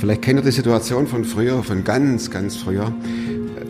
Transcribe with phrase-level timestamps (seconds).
[0.00, 2.90] Vielleicht kennt ihr die Situation von früher, von ganz, ganz früher.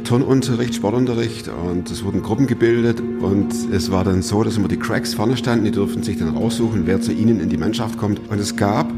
[0.04, 4.78] Turnunterricht, Sportunterricht und es wurden Gruppen gebildet und es war dann so, dass immer die
[4.78, 8.20] Cracks vorne standen, die durften sich dann raussuchen, wer zu ihnen in die Mannschaft kommt.
[8.30, 8.92] Und es gab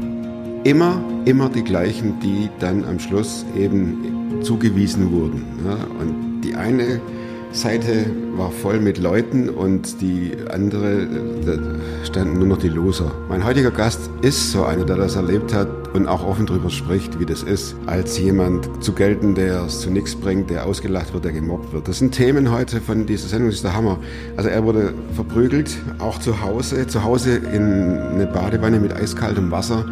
[0.63, 5.43] immer, immer die gleichen, die dann am Schluss eben zugewiesen wurden.
[5.65, 7.01] Ja, und die eine
[7.51, 8.05] Seite
[8.37, 11.07] war voll mit Leuten und die andere,
[11.43, 13.11] da standen nur noch die Loser.
[13.27, 17.19] Mein heutiger Gast ist so einer, der das erlebt hat und auch offen darüber spricht,
[17.19, 21.25] wie das ist, als jemand zu gelten, der es zu nichts bringt, der ausgelacht wird,
[21.25, 21.87] der gemobbt wird.
[21.87, 23.99] Das sind Themen heute von dieser Sendung, das ist der Hammer.
[24.35, 29.85] Also er wurde verprügelt, auch zu Hause, zu Hause in eine Badewanne mit eiskaltem Wasser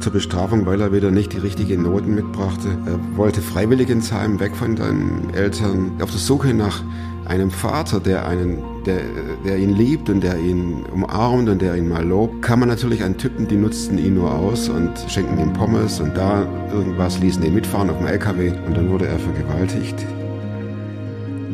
[0.00, 2.68] zur Bestrafung, weil er wieder nicht die richtigen Noten mitbrachte.
[2.86, 6.82] Er wollte freiwillig ins Heim, weg von seinen Eltern, auf der Suche nach
[7.26, 9.00] einem Vater, der einen, der,
[9.44, 13.02] der ihn liebt und der ihn umarmt und der ihn mal lobt, kann man natürlich
[13.02, 17.42] an Typen, die nutzten ihn nur aus und schenkten ihm Pommes und da irgendwas, ließen
[17.42, 20.04] ihn mitfahren auf dem LKW und dann wurde er vergewaltigt.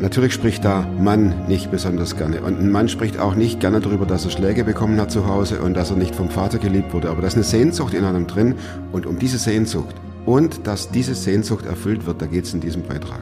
[0.03, 2.41] Natürlich spricht da Mann nicht besonders gerne.
[2.41, 5.61] Und ein Mann spricht auch nicht gerne darüber, dass er Schläge bekommen hat zu Hause
[5.61, 7.09] und dass er nicht vom Vater geliebt wurde.
[7.09, 8.55] Aber da ist eine Sehnsucht in einem drin.
[8.91, 12.83] Und um diese Sehnsucht und dass diese Sehnsucht erfüllt wird, da geht es in diesem
[12.83, 13.21] Beitrag.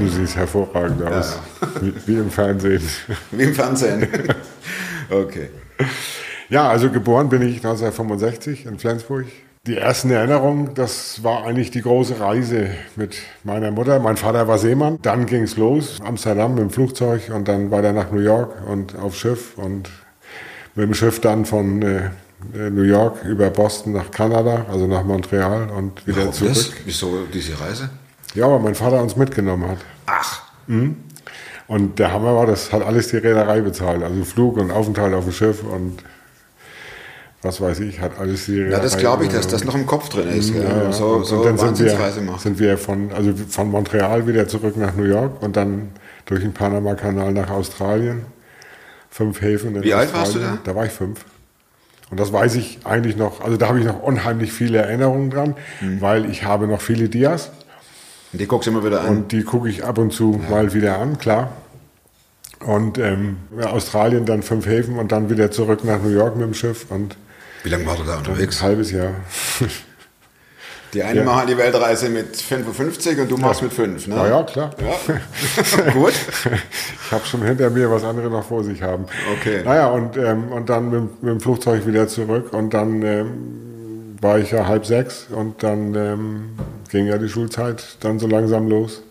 [0.00, 1.38] Du siehst hervorragend aus.
[1.82, 2.80] Wie, wie im Fernsehen.
[3.30, 4.08] Wie im Fernsehen.
[5.10, 5.50] okay.
[6.48, 9.26] Ja, also geboren bin ich 1965 in Flensburg.
[9.66, 13.98] Die ersten Erinnerungen, das war eigentlich die große Reise mit meiner Mutter.
[14.00, 14.98] Mein Vater war Seemann.
[15.02, 18.96] Dann ging es los, Amsterdam mit dem Flugzeug und dann weiter nach New York und
[18.96, 19.90] auf Schiff und
[20.74, 22.08] mit dem Schiff dann von äh,
[22.54, 26.54] New York über Boston nach Kanada, also nach Montreal und wieder Warum zurück.
[26.54, 26.72] das?
[26.86, 27.90] Wieso diese Reise?
[28.34, 29.78] Ja, weil mein Vater uns mitgenommen hat.
[30.06, 30.42] Ach,
[31.66, 34.02] Und der Hammer war, das hat alles die Reederei bezahlt.
[34.02, 35.98] Also Flug und Aufenthalt auf dem Schiff und
[37.42, 39.62] was weiß ich, hat alles die Reederei ja, das glaube ich, dass bezahlt.
[39.62, 40.52] das noch im Kopf drin ist.
[40.52, 40.62] gell?
[40.62, 40.92] Ja, ja.
[40.92, 44.76] So, und, so und dann sind wir, sind wir von, also von Montreal wieder zurück
[44.76, 45.90] nach New York und dann
[46.26, 48.26] durch den Panama-Kanal nach Australien.
[49.08, 50.60] Fünf Häfen in Wie alt warst du Australien.
[50.64, 51.24] Da war ich fünf.
[52.10, 55.54] Und das weiß ich eigentlich noch, also da habe ich noch unheimlich viele Erinnerungen dran,
[55.80, 56.00] Mhm.
[56.00, 57.50] weil ich habe noch viele Dias.
[58.32, 59.08] Und die guckst du immer wieder an.
[59.08, 61.52] Und die gucke ich ab und zu mal wieder an, klar.
[62.64, 66.46] Und ähm, ja, Australien dann fünf Häfen und dann wieder zurück nach New York mit
[66.46, 67.16] dem Schiff und
[67.64, 68.62] Wie lange war du da ein unterwegs?
[68.62, 69.12] halbes Jahr.
[70.92, 71.24] Die einen Ja.
[71.24, 74.08] machen die Weltreise mit 55 und du machst mit 5.
[74.08, 74.14] Ne?
[74.18, 74.70] Na ja, klar.
[74.80, 75.90] Ja.
[75.92, 76.14] Gut.
[77.06, 79.04] Ich habe schon hinter mir, was andere noch vor sich haben.
[79.38, 79.62] Okay.
[79.64, 83.30] Naja, und, ähm, und dann mit, mit dem Flugzeug wieder zurück und dann ähm,
[84.20, 86.50] war ich ja halb sechs und dann ähm,
[86.90, 89.02] ging ja die Schulzeit dann so langsam los.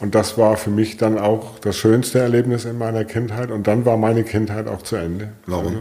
[0.00, 3.50] Und das war für mich dann auch das schönste Erlebnis in meiner Kindheit.
[3.50, 5.32] Und dann war meine Kindheit auch zu Ende.
[5.46, 5.66] Warum?
[5.66, 5.80] Also,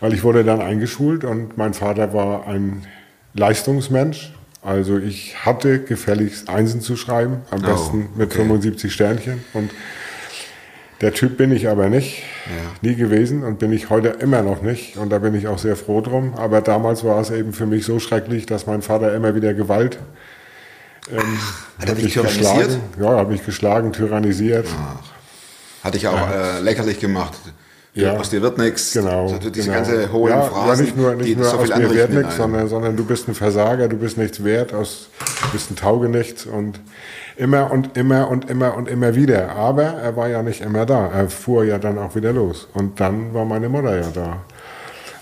[0.00, 2.86] weil ich wurde dann eingeschult und mein Vater war ein
[3.34, 4.32] Leistungsmensch.
[4.62, 8.38] Also ich hatte gefälligst Einsen zu schreiben, am Oh, besten mit okay.
[8.38, 9.44] 75 Sternchen.
[9.52, 9.70] Und
[11.00, 12.22] der Typ bin ich aber nicht,
[12.80, 14.96] nie gewesen und bin ich heute immer noch nicht.
[14.96, 16.34] Und da bin ich auch sehr froh drum.
[16.34, 19.98] Aber damals war es eben für mich so schrecklich, dass mein Vater immer wieder Gewalt
[21.10, 21.38] ähm,
[21.78, 22.80] Hat er dich mich geschlagen.
[23.00, 24.66] Ja, hat mich geschlagen, tyrannisiert.
[25.84, 27.34] Hatte ich auch äh, lächerlich gemacht.
[27.94, 28.16] Ja.
[28.16, 28.92] Aus dir wird nichts.
[28.92, 29.22] Genau.
[29.32, 29.74] Also diese genau.
[29.74, 32.68] ganze hohen ja, Phrasen, ja, nicht nur, nicht nur so aus mir in nichts, sondern,
[32.68, 35.08] sondern du bist ein Versager, du bist nichts wert, aus,
[35.42, 36.78] du bist ein Taugenichts und
[37.36, 39.50] immer und immer und immer und immer wieder.
[39.50, 41.06] Aber er war ja nicht immer da.
[41.08, 42.68] Er fuhr ja dann auch wieder los.
[42.74, 44.40] Und dann war meine Mutter ja da.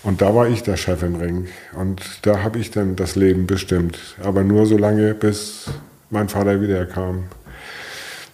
[0.03, 1.47] Und da war ich der Chef im Ring.
[1.73, 3.97] Und da habe ich dann das Leben bestimmt.
[4.23, 5.65] Aber nur so lange, bis
[6.09, 7.25] mein Vater wiederkam.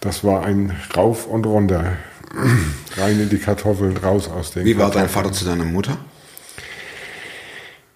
[0.00, 1.92] Das war ein Rauf und Runter.
[2.96, 5.08] Rein in die Kartoffeln, raus aus den Wie war dein.
[5.08, 5.96] Vater zu deiner Mutter?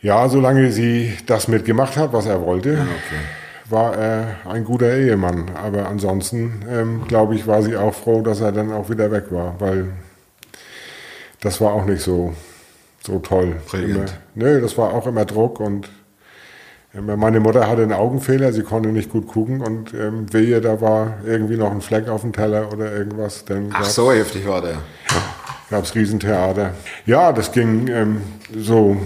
[0.01, 2.87] Ja, solange sie das mitgemacht hat, was er wollte,
[3.69, 5.51] war er ein guter Ehemann.
[5.55, 9.27] Aber ansonsten, ähm, glaube ich, war sie auch froh, dass er dann auch wieder weg
[9.31, 9.89] war, weil
[11.41, 12.35] das war auch nicht so,
[13.03, 13.57] so toll.
[13.71, 14.15] Brillant.
[14.35, 15.89] Immer, nö, das war auch immer Druck und
[16.93, 20.81] immer, meine Mutter hatte einen Augenfehler, sie konnte nicht gut gucken und ähm, wehe, da
[20.81, 23.45] war irgendwie noch ein Fleck auf dem Teller oder irgendwas.
[23.45, 24.79] Dann Ach, so heftig war der.
[25.71, 26.73] gab es Riesentheater.
[27.05, 28.23] Ja, das ging ähm,
[28.57, 28.97] so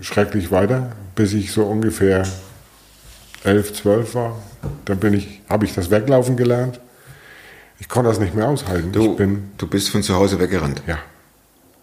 [0.00, 2.24] schrecklich weiter, bis ich so ungefähr
[3.44, 4.36] elf, zwölf war.
[4.84, 6.80] Dann bin ich, habe ich das Weglaufen gelernt.
[7.78, 8.92] Ich konnte das nicht mehr aushalten.
[8.92, 9.16] Du,
[9.58, 10.98] du bist von zu Hause weggerannt ja,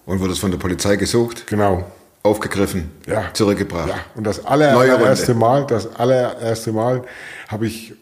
[0.06, 1.86] und wurdest von der Polizei gesucht, genau.
[2.24, 3.26] aufgegriffen, Ja.
[3.34, 3.90] zurückgebracht.
[3.90, 5.34] Ja, und das allererste.
[5.34, 7.04] Mal, das allererste Mal
[7.50, 7.94] habe ich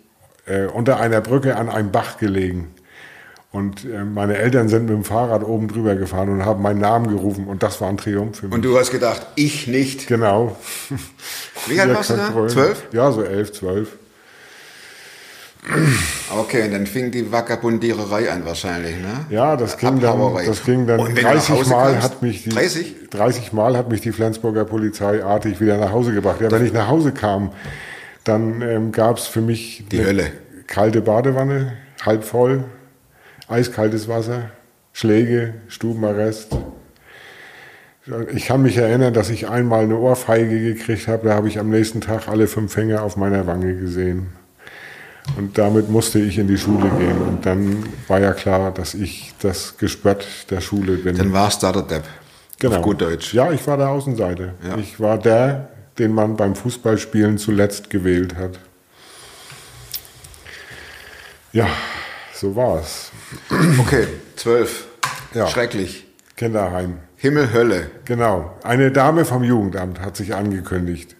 [0.46, 2.74] äh, unter einer Brücke an einem Bach gelegen.
[3.52, 7.08] Und äh, meine Eltern sind mit dem Fahrrad oben drüber gefahren und haben meinen Namen
[7.08, 7.48] gerufen.
[7.48, 8.54] Und das war ein Triumph für mich.
[8.54, 10.06] Und du hast gedacht, ich nicht.
[10.08, 10.56] genau.
[11.68, 12.48] Wie alt warst du da?
[12.48, 12.84] Zwölf?
[12.92, 13.98] Ja, so elf, zwölf.
[16.32, 19.26] Okay, und dann fing die Vagabundiererei an wahrscheinlich, ne?
[19.30, 22.22] Ja, das ging dann, das ging dann Und wenn du nach 30 Hause Mal hat
[22.22, 22.96] mich die 30?
[23.10, 26.40] 30 Mal hat mich die Flensburger Polizei artig wieder nach Hause gebracht.
[26.40, 27.52] Ja, wenn ich nach Hause kam,
[28.24, 30.32] dann ähm, gab es für mich Die Hölle.
[30.68, 31.74] kalte Badewanne,
[32.06, 32.64] halb voll,
[33.50, 34.52] eiskaltes Wasser,
[34.94, 36.56] Schläge, Stubenarrest.
[38.34, 41.28] Ich kann mich erinnern, dass ich einmal eine Ohrfeige gekriegt habe.
[41.28, 44.28] Da habe ich am nächsten Tag alle fünf Finger auf meiner Wange gesehen.
[45.38, 47.22] Und damit musste ich in die Schule gehen.
[47.22, 51.18] Und dann war ja klar, dass ich das Gespött der Schule bin.
[51.18, 52.04] Dann warst da der Depp.
[52.66, 53.34] Auf gut Deutsch.
[53.34, 54.54] Ja, ich war der Außenseiter.
[54.68, 54.78] Ja.
[54.78, 58.60] Ich war der, den man beim Fußballspielen zuletzt gewählt hat.
[61.54, 61.68] Ja,
[62.40, 63.12] so war es.
[63.80, 64.08] Okay,
[64.38, 64.88] zwölf.
[65.34, 65.48] Ja.
[65.48, 66.06] Schrecklich.
[66.38, 67.00] Kinderheim.
[67.18, 67.92] Himmel, Hölle.
[68.06, 68.58] Genau.
[68.64, 71.18] Eine Dame vom Jugendamt hat sich angekündigt.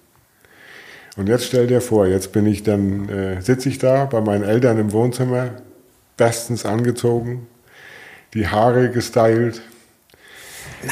[1.18, 4.46] Und jetzt stell dir vor, jetzt bin ich dann, äh, sitze ich da bei meinen
[4.46, 5.56] Eltern im Wohnzimmer,
[6.16, 7.48] bestens angezogen,
[8.34, 9.62] die Haare gestylt.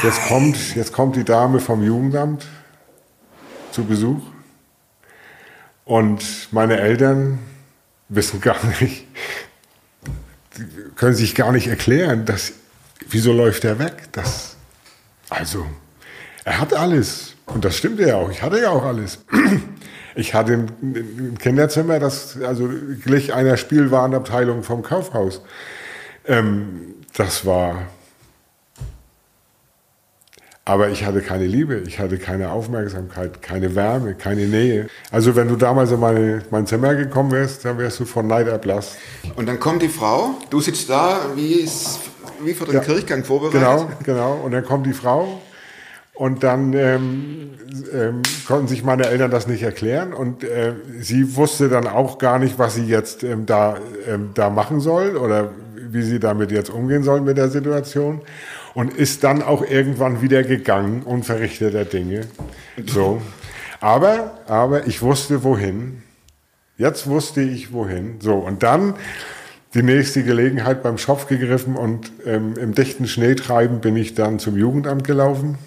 [0.02, 2.46] Jetzt kommt, jetzt kommt die Dame vom Jugendamt
[3.70, 4.20] zu Besuch.
[5.86, 7.38] Und meine Eltern
[8.10, 9.06] wissen gar nicht,
[10.96, 12.52] können sich gar nicht erklären, dass,
[13.08, 13.94] wieso läuft er weg?
[14.12, 14.56] Das,
[15.28, 15.66] also,
[16.44, 17.34] er hat alles.
[17.46, 18.30] Und das stimmt ja auch.
[18.30, 19.18] Ich hatte ja auch alles.
[20.14, 22.68] Ich hatte ein, Kinderzimmer, das also
[23.04, 25.42] glich einer Spielwarenabteilung vom Kaufhaus.
[26.26, 27.82] Ähm, das war.
[30.68, 34.88] Aber ich hatte keine Liebe, ich hatte keine Aufmerksamkeit, keine Wärme, keine Nähe.
[35.10, 38.48] Also wenn du damals in meine, mein Zimmer gekommen wärst, dann wärst du von Neid
[38.48, 38.98] erblasst.
[39.36, 42.00] Und dann kommt die Frau, du sitzt da, wie, ist,
[42.44, 42.80] wie für den Ja.
[42.80, 43.60] Kirchgang vorbereitet.
[43.62, 44.32] Genau, genau.
[44.44, 45.40] Und dann kommt die Frau
[46.12, 47.50] und dann ähm,
[47.94, 52.38] ähm, konnten sich meine Eltern das nicht erklären und äh, sie wusste dann auch gar
[52.38, 55.50] nicht, was sie jetzt ähm, da, ähm, da machen soll oder
[55.90, 58.20] wie sie damit jetzt umgehen soll mit der Situation
[58.78, 62.28] und ist dann auch irgendwann wieder gegangen und verrichteter Dinge.
[62.86, 63.20] So.
[63.80, 66.04] Aber, aber ich wusste wohin.
[66.76, 68.20] Jetzt wusste ich wohin.
[68.20, 68.94] So, und dann
[69.74, 74.56] die nächste Gelegenheit beim Schopf gegriffen und ähm, im dichten Schneetreiben bin ich dann zum
[74.56, 75.58] Jugendamt gelaufen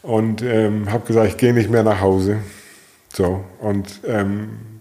[0.00, 2.38] und ähm, habe gesagt, ich gehe nicht mehr nach Hause.
[3.12, 4.80] So, und ähm,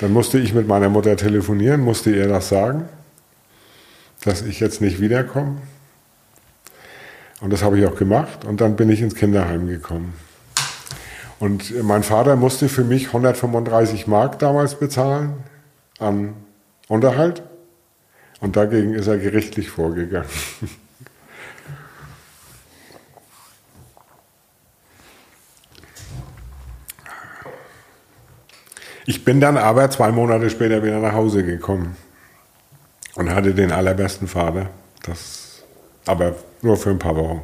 [0.00, 2.88] dann musste ich mit meiner Mutter telefonieren, musste ihr das sagen,
[4.24, 5.56] dass ich jetzt nicht wiederkomme.
[7.40, 10.14] Und das habe ich auch gemacht und dann bin ich ins Kinderheim gekommen.
[11.38, 15.42] Und mein Vater musste für mich 135 Mark damals bezahlen
[15.98, 16.34] an
[16.88, 17.42] Unterhalt.
[18.40, 20.28] Und dagegen ist er gerichtlich vorgegangen.
[29.06, 31.96] Ich bin dann aber zwei Monate später wieder nach Hause gekommen
[33.14, 34.70] und hatte den allerbesten Vater.
[35.02, 35.62] Das,
[36.06, 37.42] aber nur für ein paar Wochen.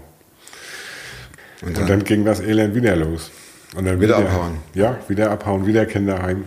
[1.63, 3.31] Und Und dann, dann ging das Elend wieder los.
[3.75, 4.59] Und dann Wieder abhauen.
[4.75, 6.45] Ja, wieder abhauen, wieder Kinderheim.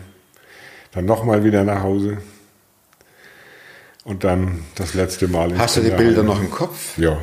[0.91, 2.17] Dann nochmal wieder nach Hause.
[4.03, 5.55] Und dann das letzte Mal.
[5.57, 5.91] hast du die.
[5.91, 6.97] Bilder noch im Kopf?
[6.97, 7.17] Ja.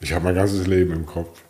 [0.00, 1.40] Ich habe mein ganzes Leben im Kopf.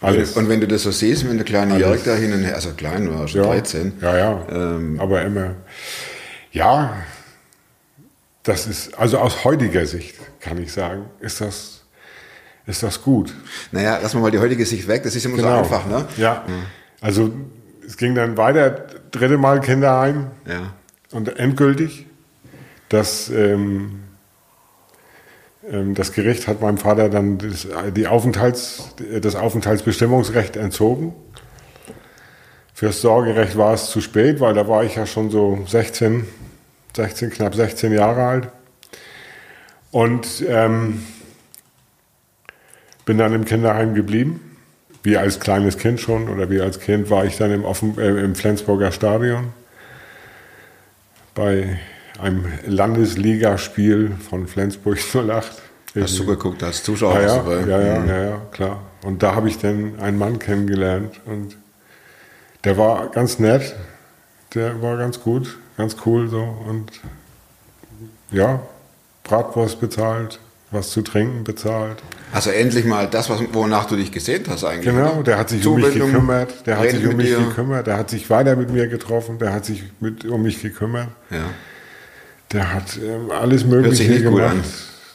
[0.00, 0.36] Alles.
[0.36, 1.78] Und wenn du das so siehst, wenn der kleine.
[1.78, 3.46] Jörg da hin und her, also klein war, schon ja.
[3.46, 3.92] 13.
[4.00, 4.46] Ja, ja.
[4.50, 5.54] Ähm, Aber immer.
[6.52, 6.96] Ja,
[8.44, 11.82] das ist, also aus heutiger Sicht kann ich sagen, ist das,
[12.66, 13.34] ist das gut.
[13.72, 15.58] Naja, lassen wir mal die heutige Sicht weg, das ist immer so Genau.
[15.58, 16.06] einfach, ne?
[16.16, 16.44] Ja.
[17.00, 17.30] Also
[17.86, 18.70] es ging dann weiter,
[19.10, 20.72] dritte Mal Kinderheim Ja.
[21.12, 22.06] und endgültig.
[22.90, 24.00] Das, ähm,
[25.70, 31.14] ähm, das Gericht hat meinem Vater dann das, die Aufenthalts, das Aufenthaltsbestimmungsrecht entzogen.
[32.74, 36.26] Fürs Sorgerecht war es zu spät, weil da war ich ja schon so 16,
[36.96, 38.48] 16 knapp 16 Jahre alt.
[39.90, 41.04] Und ähm,
[43.04, 44.56] bin dann im Kinderheim geblieben.
[45.02, 48.08] Wie als kleines Kind schon oder wie als Kind war ich dann im, Offen, äh,
[48.24, 49.52] im Flensburger Stadion
[51.34, 51.78] bei
[52.20, 55.62] einem Landesligaspiel von Flensburg 08.
[56.00, 57.20] Hast du geguckt als Zuschauer?
[57.20, 58.08] Ja, ja, ja, ja, Mhm.
[58.08, 58.80] ja, ja, klar.
[59.04, 61.56] Und da habe ich dann einen Mann kennengelernt und
[62.64, 63.76] der war ganz nett,
[64.54, 66.90] der war ganz gut, ganz cool so und
[68.30, 68.60] ja,
[69.22, 70.38] Bratwurst bezahlt,
[70.70, 71.98] was zu trinken bezahlt.
[72.32, 74.92] Also endlich mal das, was, wonach du dich gesehnt hast eigentlich.
[74.94, 77.38] Genau, der hat sich um mich gekümmert, der hat sich um mich dir.
[77.38, 81.08] gekümmert, der hat sich weiter mit mir getroffen, der hat sich mit, um mich gekümmert,
[81.30, 81.44] Ja.
[82.52, 84.42] der hat ähm, alles Mögliche gemacht.
[84.50, 84.64] an.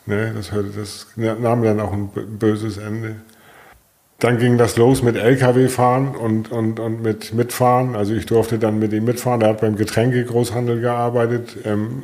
[0.05, 3.17] Ne, das, hörte, das nahm dann auch ein böses Ende.
[4.19, 7.95] Dann ging das los mit LKW fahren und, und, und mit Mitfahren.
[7.95, 9.39] Also ich durfte dann mit ihm mitfahren.
[9.39, 12.03] Der hat beim Getränkegroßhandel gearbeitet, ähm,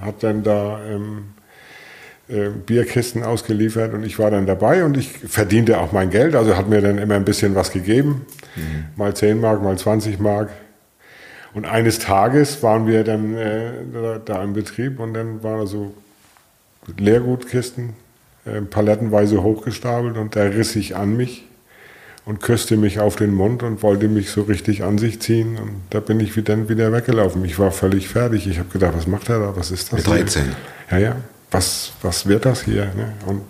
[0.00, 1.24] hat dann da ähm,
[2.28, 6.36] äh, Bierkisten ausgeliefert und ich war dann dabei und ich verdiente auch mein Geld.
[6.36, 8.24] Also hat mir dann immer ein bisschen was gegeben.
[8.96, 10.50] Mal 10 Mark, mal 20 Mark.
[11.54, 15.94] Und eines Tages waren wir dann äh, da, da im Betrieb und dann waren so
[16.98, 17.94] Leergutkisten
[18.46, 21.44] äh, palettenweise hochgestapelt und der riss sich an mich
[22.24, 25.56] und küsste mich auf den Mund und wollte mich so richtig an sich ziehen.
[25.58, 27.44] Und da bin ich dann wieder weggelaufen.
[27.44, 28.46] Ich war völlig fertig.
[28.46, 29.56] Ich habe gedacht, was macht er da?
[29.56, 29.98] Was ist das?
[29.98, 30.24] Mit hier?
[30.24, 30.44] 13.
[30.90, 31.16] Ja, ja.
[31.50, 32.86] Was, was wird das hier?
[32.96, 33.12] Ne?
[33.26, 33.42] Und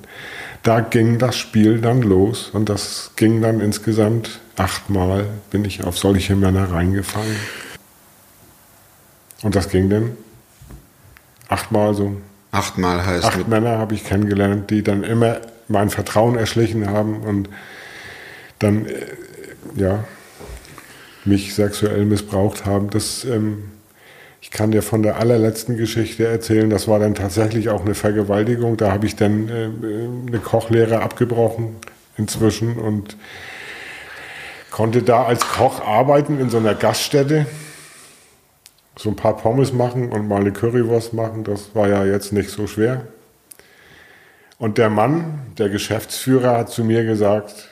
[0.62, 5.99] da ging das Spiel dann los und das ging dann insgesamt achtmal bin ich auf
[5.99, 7.37] solche Männer reingefallen.
[9.43, 10.17] Und das ging dann
[11.49, 12.17] achtmal so.
[12.57, 17.49] Achtmal heißt Acht Männer habe ich kennengelernt, die dann immer mein Vertrauen erschlichen haben und
[18.59, 18.93] dann, äh,
[19.75, 20.05] ja,
[21.25, 22.89] mich sexuell missbraucht haben.
[22.91, 23.73] Das, ähm,
[24.41, 28.77] ich kann dir von der allerletzten Geschichte erzählen, das war dann tatsächlich auch eine Vergewaltigung.
[28.77, 31.77] Da habe ich dann äh, eine Kochlehre abgebrochen
[32.17, 33.17] inzwischen und
[34.71, 37.47] konnte da als Koch arbeiten in so einer Gaststätte.
[38.99, 42.50] So ein paar Pommes machen und mal eine Currywurst machen, das war ja jetzt nicht
[42.50, 43.03] so schwer.
[44.59, 47.69] Und der Mann, der Geschäftsführer, hat zu mir gesagt,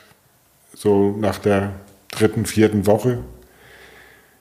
[0.75, 1.73] so nach der
[2.11, 3.19] dritten, vierten Woche,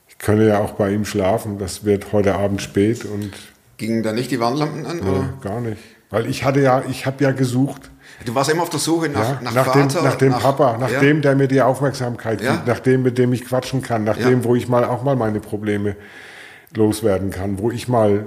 [0.08, 3.32] ich könne ja auch bei ihm schlafen, das wird heute Abend spät und
[3.78, 5.00] gingen da nicht die Warnlampen an?
[5.00, 5.20] Oder?
[5.20, 5.80] äh, gar nicht.
[6.10, 7.90] Weil ich hatte ja, ich habe ja gesucht,
[8.24, 10.78] Du warst immer auf der Suche nach, ja, nach, nach, Vater, dem, nach dem Papa,
[10.78, 11.00] nach ja?
[11.00, 12.52] dem, der mir die Aufmerksamkeit Ja.
[12.52, 14.28] gibt, nach dem, mit dem ich quatschen kann, nach Ja.
[14.28, 15.96] dem, wo ich mal auch mal meine Probleme
[16.76, 18.24] loswerden kann, wo ich mal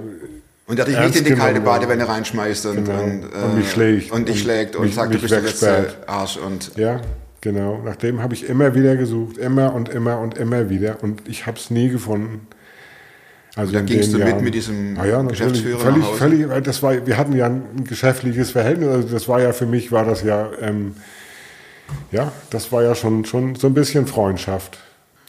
[0.66, 1.60] Und der dich ernst nicht in die kalte.
[1.60, 3.02] Badewanne reinschmeißt und, Genau.
[3.02, 4.10] und, Und mich schlägt.
[4.12, 6.08] Und dich Und schlägt und mich- sagt, mich du bist der letzte wegsperrt.
[6.08, 6.36] Arsch.
[6.36, 7.00] Und Ja,
[7.40, 7.80] genau.
[7.84, 11.02] Nach dem habe ich immer wieder gesucht, immer und immer und immer wieder.
[11.02, 12.46] Und ich habe es nie gefunden.
[13.56, 15.40] Also in gingst du mit Jahren- mit diesem Ah ja, natürlich.
[15.40, 16.18] Geschäftsführer Völlig, nach Hause?
[16.18, 16.64] völlig.
[16.64, 18.88] Das war, wir hatten ja ein geschäftliches Verhältnis.
[18.88, 20.94] Also das war ja für mich war das ja, ähm,
[22.12, 24.78] ja, das war ja schon schon so ein bisschen Freundschaft.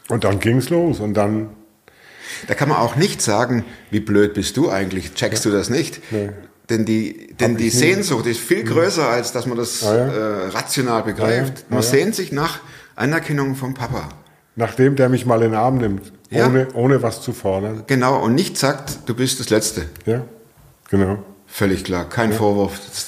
[0.10, 1.50] Und dann ging's los und dann
[2.48, 6.02] da kann man auch nicht sagen, wie blöd bist du eigentlich, checkst du das nicht?
[6.12, 6.30] Nee.
[6.70, 7.70] Denn die, denn die.
[7.72, 10.08] Sehnsucht ist viel größer, als dass man das Ah ja.
[10.08, 11.54] äh, rational begreift.
[11.58, 11.66] Ah ja.
[11.76, 11.90] Man ja.
[11.90, 12.60] sehnt sich nach
[12.96, 14.10] Anerkennung vom Papa.
[14.56, 16.46] nachdem der mich mal in den Arm nimmt, Ja.
[16.48, 17.84] ohne ohne was zu fordern.
[17.88, 19.86] Genau, und nicht sagt, du bist das Letzte.
[20.06, 20.24] Ja,
[20.90, 21.24] genau.
[21.48, 22.80] Völlig klar, kein Vorwurf.
[22.88, 23.08] Das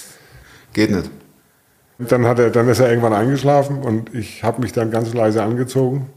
[0.73, 1.09] geht nicht.
[1.99, 5.43] Dann, hat er, dann ist er irgendwann eingeschlafen und ich habe mich dann ganz leise
[5.43, 6.09] angezogen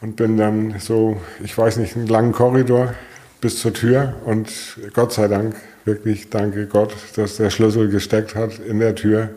[0.00, 2.94] und bin dann so, ich weiß nicht, einen langen Korridor
[3.40, 4.50] bis zur Tür und
[4.94, 9.30] Gott sei Dank, wirklich danke Gott, dass der Schlüssel gesteckt hat in der Tür,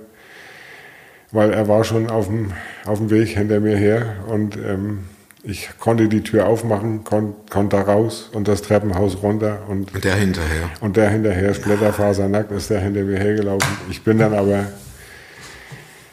[1.32, 2.52] weil er war schon auf dem,
[2.86, 5.00] auf dem Weg hinter mir her und ähm,
[5.44, 10.04] ich konnte die Tür aufmachen, kon, konnte da raus und das Treppenhaus runter und Und
[10.04, 10.70] der hinterher.
[10.82, 13.68] und der hinterher, splitterfasernackt, ist der hinter mir hergelaufen.
[13.90, 14.68] Ich bin dann aber,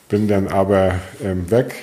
[0.09, 1.75] bin dann aber ähm, weg.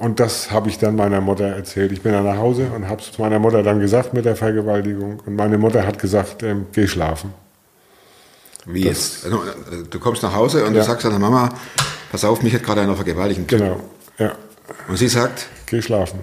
[0.00, 1.92] Und das habe ich dann meiner Mutter erzählt.
[1.92, 5.20] Ich bin dann nach Hause und habe es meiner Mutter dann gesagt mit der Vergewaltigung.
[5.26, 7.34] Und meine Mutter hat gesagt, ähm, geh schlafen.
[8.64, 9.26] Wie jetzt?
[9.26, 10.80] Also, äh, du kommst nach Hause und Ja.
[10.80, 11.50] du sagst deiner Mama,
[12.10, 13.46] pass auf, mich hat gerade einer vergewaltigt.
[13.48, 13.78] Genau,
[14.18, 14.32] ja,
[14.88, 16.20] Und sie sagt, geh schlafen.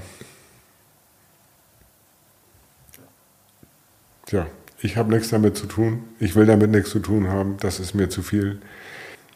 [4.26, 4.48] Tja,
[4.82, 6.04] ich habe nichts damit zu tun.
[6.20, 7.58] Ich will damit nichts zu tun haben.
[7.60, 8.60] Das ist mir zu viel.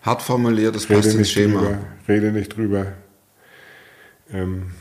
[0.02, 1.60] hart formuliert, das passt Rede ins Schema.
[1.62, 1.78] drüber.
[2.08, 2.88] Rede nicht drüber.
[4.34, 4.72] Ähm,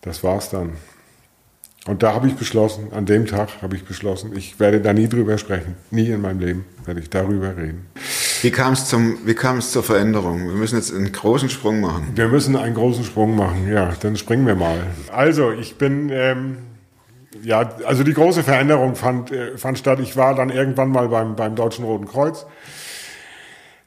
[0.00, 0.74] das war's dann.
[1.86, 5.08] Und da habe ich beschlossen, an dem Tag habe ich beschlossen, ich werde da nie
[5.08, 5.76] drüber sprechen.
[5.90, 7.86] Nie in meinem Leben werde ich darüber reden.
[8.42, 10.46] Wie kam es zum, wie kam es zur Veränderung?
[10.46, 12.12] Wir müssen jetzt einen großen Sprung machen.
[12.14, 13.68] Wir müssen einen großen Sprung machen.
[13.68, 14.78] Ja, dann springen wir mal.
[15.12, 16.58] Also, ich bin, ähm,
[17.42, 20.00] ja, also die große Veränderung fand, äh, fand statt.
[20.00, 22.46] Ich war dann irgendwann mal beim, beim Deutschen Roten Kreuz.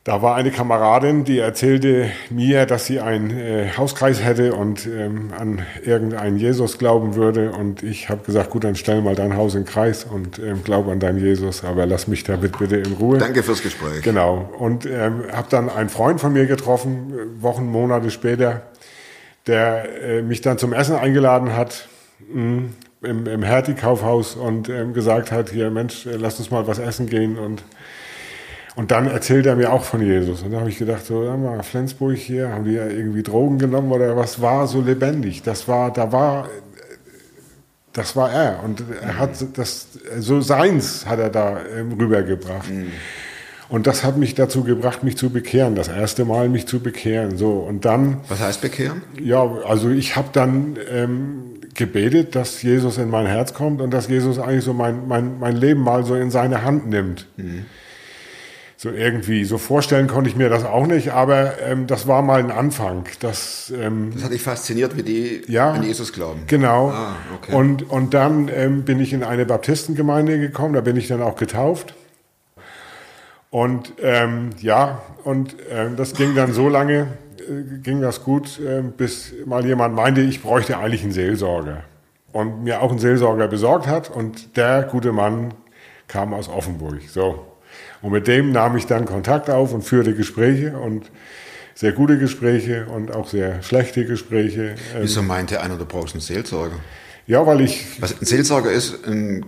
[0.10, 5.30] Da war eine Kameradin, die erzählte mir, dass sie einen äh, Hauskreis hätte und ähm,
[5.38, 7.52] an irgendeinen Jesus glauben würde.
[7.52, 10.92] Und ich habe gesagt, gut, dann stell mal dein Haus in Kreis und ähm, glaube
[10.92, 13.20] an deinen Jesus, aber lass mich damit bitte in Ruhe.
[13.20, 14.02] Danke fürs Gespräch.
[14.02, 14.50] Genau.
[14.58, 18.64] Und ähm, habe dann einen Freund von mir getroffen, äh, Wochen, Monate später,
[19.46, 21.88] der äh, mich dann zum Essen eingeladen hat.
[22.34, 22.70] Mm,
[23.02, 27.06] im, im Hertie-Kaufhaus und ähm, gesagt hat, hier Mensch, äh, lass uns mal was essen
[27.06, 27.64] gehen und
[28.80, 30.42] und dann erzählt er mir auch von Jesus.
[30.42, 33.60] Und da habe ich gedacht, so, ja, mal, Flensburg hier, haben die ja irgendwie Drogen
[33.60, 35.44] genommen oder was war so lebendig?
[35.44, 36.48] Das war, da war,
[37.92, 38.64] das war er.
[38.64, 42.70] Und er hat das, so seins hat er da ähm, rübergebracht.
[43.68, 45.76] Und das hat mich dazu gebracht, mich zu bekehren.
[45.76, 47.36] Das erste Mal mich zu bekehren.
[47.36, 47.56] So.
[47.56, 49.02] Und dann, Was heißt bekehren?
[49.22, 54.08] ja, also ich habe dann ähm, gebetet, dass Jesus in mein Herz kommt und dass
[54.08, 57.28] Jesus eigentlich so mein, mein, mein Leben mal so in seine Hand nimmt.
[58.82, 62.40] So irgendwie, so vorstellen konnte ich mir das auch nicht, aber ähm, das war mal
[62.40, 63.04] ein Anfang.
[63.20, 65.72] Das, ähm, Das hat dich fasziniert, wie die Ja.
[65.72, 66.44] an Jesus glauben.
[66.48, 66.88] Genau.
[66.88, 67.54] Ah, okay.
[67.54, 71.36] und, und dann ähm, bin ich in eine Baptistengemeinde gekommen, da bin ich dann auch
[71.36, 71.94] getauft.
[73.50, 77.08] Und ähm, ja, und ähm, das ging dann so lange,
[77.38, 81.84] äh, ging das gut, ähm, bis mal jemand meinte, ich bräuchte eigentlich einen Seelsorger.
[82.32, 84.10] Und mir auch einen Seelsorger besorgt hat.
[84.10, 85.54] Und der gute Mann
[86.08, 87.02] kam aus Offenburg.
[87.10, 87.46] So.
[88.02, 91.12] Und mit dem nahm ich dann Kontakt auf und führte Gespräche und
[91.76, 94.76] sehr gute Gespräche und auch sehr schlechte Gespräche.
[94.96, 96.76] Ähm, Wieso meinte einer, du brauchst einen Seelsorger?
[97.28, 99.46] ja, weil ich Was ein Seelsorger ist, ein,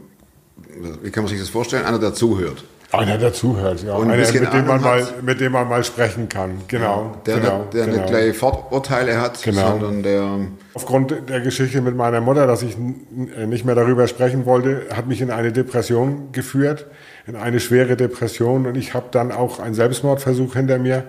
[1.01, 1.83] wie kann man sich das vorstellen?
[1.85, 2.63] Einer, der zuhört.
[2.91, 3.95] einer dazuhört, ja.
[3.95, 6.61] Und ein einer, mit dem, man mal, mit dem man mal sprechen kann.
[6.67, 7.17] Genau.
[7.25, 7.97] Der, genau, der genau.
[7.97, 9.71] nicht gleich Vorurteile hat, Genau.
[9.79, 10.39] sondern der.
[10.73, 15.19] Aufgrund der Geschichte mit meiner Mutter, dass ich nicht mehr darüber sprechen wollte, hat mich
[15.21, 16.85] in eine Depression geführt,
[17.27, 18.65] in eine schwere Depression.
[18.65, 21.05] Und ich habe dann auch einen Selbstmordversuch hinter mir,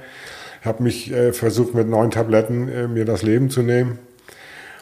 [0.65, 3.99] habe mich äh, versucht, mit neun Tabletten äh, mir das Leben zu nehmen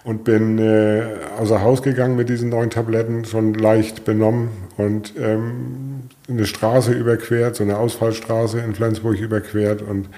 [0.05, 1.03] und bin äh,
[1.39, 7.57] außer Haus gegangen mit diesen neun Tabletten, schon leicht benommen und ähm, eine Straße überquert,
[7.57, 10.09] so eine Ausfallstraße in Flensburg überquert und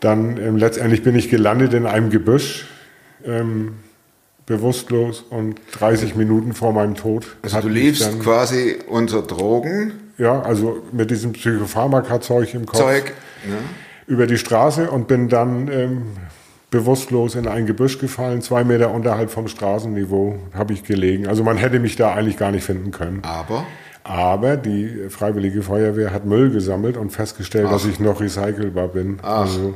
[0.00, 2.66] dann ähm, letztendlich bin ich gelandet in einem Gebüsch,
[3.24, 3.74] ähm,
[4.46, 7.36] bewusstlos und 30 Minuten vor meinem Tod.
[7.42, 7.68] Also du
[8.00, 13.12] dann, quasi unter Drogen, ja, also mit diesem Psychopharmaka-Zeug im Kopf Zeug.
[13.46, 13.56] Ne?
[14.06, 16.02] über die Straße und bin dann ähm,
[16.70, 21.26] bewusstlos in ein Gebüsch gefallen, zwei Meter unterhalb vom Straßenniveau habe ich gelegen.
[21.28, 23.20] Also man hätte mich da eigentlich gar nicht finden können.
[23.22, 23.64] Aber
[24.04, 29.18] Aber die Freiwillige Feuerwehr hat Müll gesammelt und festgestellt, dass ich noch recycelbar bin.
[29.22, 29.74] Also,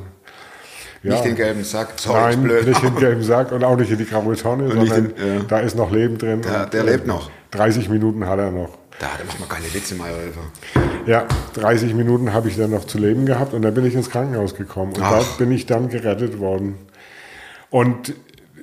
[1.03, 1.13] ja.
[1.13, 2.67] nicht den gelben Sack, sorry, Nein, blöd.
[2.67, 5.37] nicht in den gelben Sack und auch nicht in die graue Tonne, nicht sondern in-
[5.37, 5.43] ja.
[5.47, 6.43] da ist noch Leben drin.
[6.43, 7.31] Der- der lebt noch.
[7.53, 8.71] 30 Minuten hat er noch.
[8.99, 10.41] Da, da macht man keine Witze, Meyerhilfer.
[11.07, 14.11] Ja, 30 Minuten habe ich dann noch zu leben gehabt und dann bin ich ins
[14.11, 15.13] Krankenhaus gekommen und Ach.
[15.13, 16.77] da bin ich dann gerettet worden.
[17.69, 18.15] Und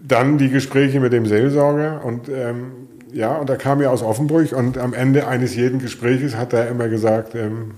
[0.01, 2.71] dann die Gespräche mit dem Seelsorger und ähm,
[3.13, 6.67] ja, und er kam ja aus Offenburg und am Ende eines jeden Gespräches hat er
[6.67, 7.75] immer gesagt, ähm,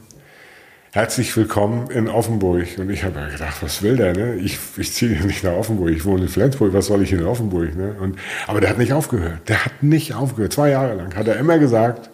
[0.94, 2.68] herzlich willkommen in Offenburg.
[2.78, 4.14] Und ich habe ja gedacht, was will der?
[4.14, 4.36] Ne?
[4.36, 7.76] Ich, ich ziehe nicht nach Offenburg, ich wohne in Flensburg, was soll ich in Offenburg?
[7.76, 7.98] Ne?
[8.00, 9.40] Und, aber der hat nicht aufgehört.
[9.50, 10.54] Der hat nicht aufgehört.
[10.54, 12.12] Zwei Jahre lang hat er immer gesagt,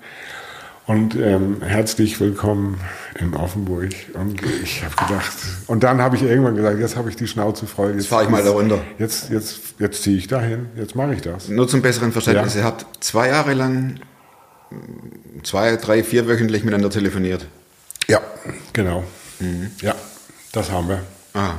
[0.88, 2.80] und ähm, herzlich willkommen
[3.20, 3.90] in Offenburg.
[4.14, 5.34] Und ich habe gedacht,
[5.68, 7.94] und dann habe ich irgendwann gesagt, jetzt habe ich die Schnauze voll.
[7.96, 8.80] Jetzt fahr ich mal da runter.
[8.98, 11.48] Jetzt, jetzt, jetzt ziehe ich dahin, jetzt mache ich das.
[11.50, 12.62] Nur zum besseren Verständnis, Ja.
[12.62, 14.00] ihr habt zwei Jahre lang,
[15.44, 17.46] zwei, drei, vier wöchentlich miteinander telefoniert.
[18.08, 18.20] Ja,
[18.74, 19.04] genau.
[19.40, 19.72] Mhm.
[19.82, 19.96] Ja,
[20.52, 21.02] das haben wir.
[21.34, 21.52] Ah.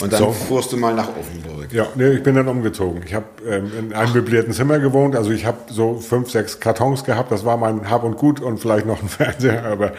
[0.00, 0.30] Und dann So.
[0.30, 1.72] fuhrst du mal nach Offenburg.
[1.72, 3.02] Ja, nee, ich bin dann umgezogen.
[3.04, 5.16] Ich habe ähm, in einem möblierten Zimmer gewohnt.
[5.16, 7.32] Also ich habe so fünf, sechs Kartons gehabt.
[7.32, 9.92] Das war mein Hab und Gut und vielleicht noch ein Fernseher, aber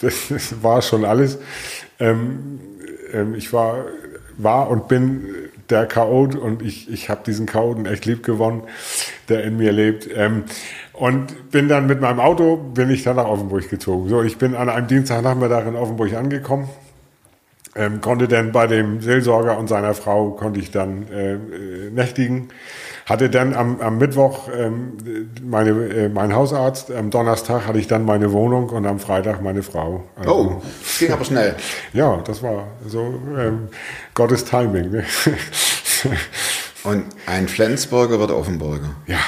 [0.00, 1.38] das, das war schon alles.
[2.00, 2.58] Ähm,
[3.12, 3.84] ähm, ich war,
[4.38, 5.26] war und bin
[5.68, 8.62] der Chaot und ich, ich habe diesen Chaoten echt lieb gewonnen,
[9.28, 10.08] der in mir lebt.
[10.14, 10.44] Ähm,
[10.94, 14.08] und bin dann mit meinem Auto, bin ich dann nach Offenburg gezogen.
[14.08, 16.68] So, ich bin an einem Dienstagnachmittag in Offenburg angekommen
[17.76, 21.38] ähm, konnte dann bei dem Seelsorger und seiner Frau konnte ich dann äh, äh,
[21.90, 22.48] nächtigen.
[23.06, 24.96] Hatte dann am, am Mittwoch ähm,
[25.42, 29.62] meine, äh, meinen Hausarzt, am Donnerstag hatte ich dann meine Wohnung und am Freitag meine
[29.62, 30.04] Frau.
[30.16, 31.54] Also, Oh, das ging aber schnell.
[31.92, 33.68] Ja, das war so ähm,
[34.14, 34.90] Gottes Timing.
[34.90, 35.04] Ne?
[36.84, 38.90] Und ein Flensburger wird Offenburger.
[39.06, 39.18] ja,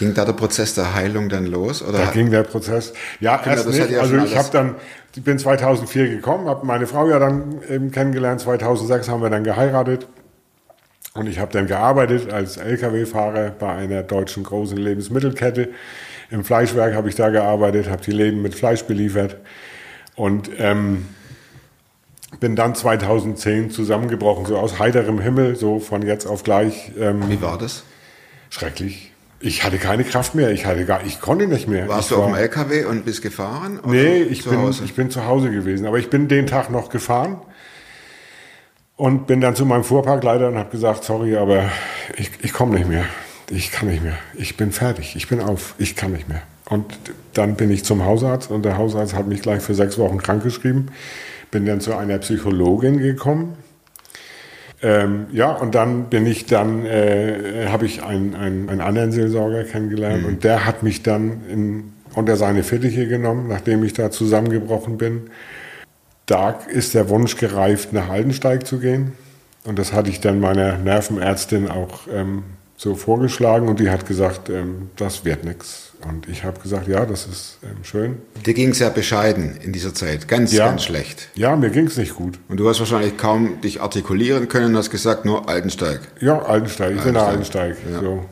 [0.00, 1.82] Ging da der Prozess der Heilung dann los?
[1.82, 2.92] Oder da ging der Prozess.
[3.20, 3.94] Ja, Kinder, erst das hat nicht.
[3.94, 4.74] ja Also ich habe dann,
[5.14, 8.40] ich bin 2004 gekommen, habe meine Frau ja dann eben kennengelernt.
[8.40, 10.08] 2006 haben wir dann geheiratet.
[11.12, 15.68] Und ich habe dann gearbeitet als Lkw-Fahrer bei einer deutschen großen Lebensmittelkette.
[16.30, 19.36] Im Fleischwerk habe ich da gearbeitet, habe die Läden mit Fleisch beliefert
[20.14, 21.08] und ähm,
[22.38, 26.92] bin dann 2010 zusammengebrochen, so aus heiterem Himmel, so von jetzt auf gleich.
[26.98, 27.84] Ähm, Wie war das?
[28.50, 29.09] schrecklich.
[29.42, 31.88] Ich hatte keine Kraft mehr, ich hatte gar, ich konnte nicht mehr.
[31.88, 33.78] Warst ich du auf war- dem LKW und bist gefahren?
[33.80, 34.84] oder Nee, ich bin, Hause?
[34.84, 35.86] ich bin zu Hause gewesen.
[35.86, 37.38] Aber ich bin den Tag noch gefahren
[38.96, 41.70] und bin dann zu meinem Fuhrparkleiter und habe gesagt, sorry, aber
[42.16, 43.04] ich, ich komme nicht mehr.
[43.48, 44.18] ich kann nicht mehr.
[44.34, 45.16] Ich bin fertig.
[45.16, 45.74] Ich bin auf.
[45.78, 46.42] Ich kann nicht mehr.
[46.68, 46.84] Und
[47.32, 50.90] dann bin ich zum Hausarzt und der Hausarzt hat mich gleich für sechs Wochen krankgeschrieben.
[51.50, 53.56] Bin dann zu einer Psychologin gekommen.
[54.82, 59.64] Ähm, ja, und dann bin ich dann, äh, habe ich einen, einen, einen anderen Seelsorger
[59.64, 64.96] kennengelernt und der hat mich dann in, unter seine Fittiche genommen, nachdem ich da zusammengebrochen
[64.96, 65.30] bin.
[66.24, 69.12] Da ist der Wunsch gereift, nach Altensteig zu gehen.
[69.64, 72.44] Und das hatte ich dann meiner Nervenärztin auch ähm,
[72.76, 75.89] so vorgeschlagen und die hat gesagt, ähm, das wird nichts.
[76.08, 78.18] Und ich habe gesagt, ja, das ist ähm, schön.
[78.46, 80.28] Dir ging es ja bescheiden in dieser Zeit.
[80.28, 80.66] Ganz, Ja.
[80.66, 81.28] ganz schlecht.
[81.34, 82.38] Ja, mir ging es nicht gut.
[82.48, 86.00] Und du hast wahrscheinlich kaum dich artikulieren können und hast gesagt, nur Altensteig.
[86.20, 88.00] Ja, Altensteig, ich bin Altensteig, ja.
[88.00, 88.24] So.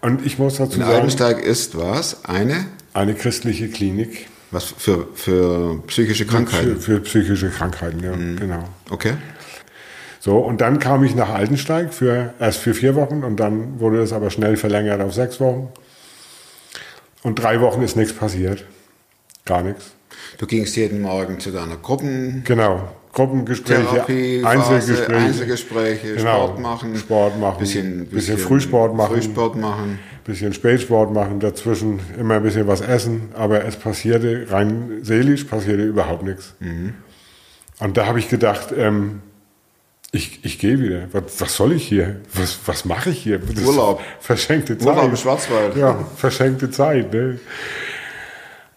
[0.00, 2.24] Und ich muss dazu In sagen, Altensteig ist was?
[2.24, 2.66] Eine?
[2.92, 6.80] eine christliche Klinik Was für, für psychische für, Krankheiten?
[6.80, 8.36] für psychische Krankheiten, ja, Mhm.
[8.36, 8.64] genau.
[8.90, 9.12] Okay.
[10.18, 13.98] So, und dann kam ich nach Altensteig für, erst für vier Wochen und dann wurde
[13.98, 15.68] das aber schnell verlängert auf sechs Wochen.
[17.22, 18.64] Und drei Wochen ist nichts passiert.
[19.44, 19.92] Gar nichts.
[20.38, 22.42] Du gingst jeden Morgen zu deiner Gruppen.
[22.44, 22.88] Genau.
[23.12, 25.12] Gruppengespräche, Therapie, Einzelgespräche.
[25.12, 26.44] Phase, Einzelgespräche, Genau.
[26.46, 26.96] Sport machen.
[26.96, 27.58] Sport machen.
[27.58, 29.14] Bisschen, Bisschen Frühsport machen.
[29.14, 29.98] Frühsport machen.
[30.24, 35.82] bisschen Spätsport machen, dazwischen immer ein bisschen was essen, aber es passierte rein seelisch passierte
[35.82, 36.54] überhaupt nichts.
[36.60, 36.94] Mhm.
[37.80, 39.22] Und da habe ich gedacht, ähm,
[40.12, 41.08] ich, ich gehe wieder.
[41.12, 42.20] Was, was soll ich hier?
[42.34, 43.38] Was, was mache ich hier?
[43.38, 44.02] Das Urlaub.
[44.20, 44.88] Verschenkte Zeit.
[44.88, 45.76] Urlaub im Schwarzwald.
[45.76, 47.12] Ja, verschenkte Zeit.
[47.12, 47.38] Ne?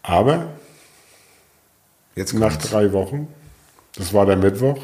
[0.03, 0.47] Aber
[2.15, 3.27] Jetzt nach drei Wochen,
[3.95, 4.77] das war der Mittwoch,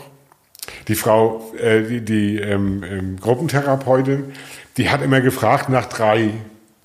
[0.88, 4.33] die Frau, äh, die, die ähm, ähm, Gruppentherapeutin,
[4.77, 6.31] die hat immer gefragt nach drei,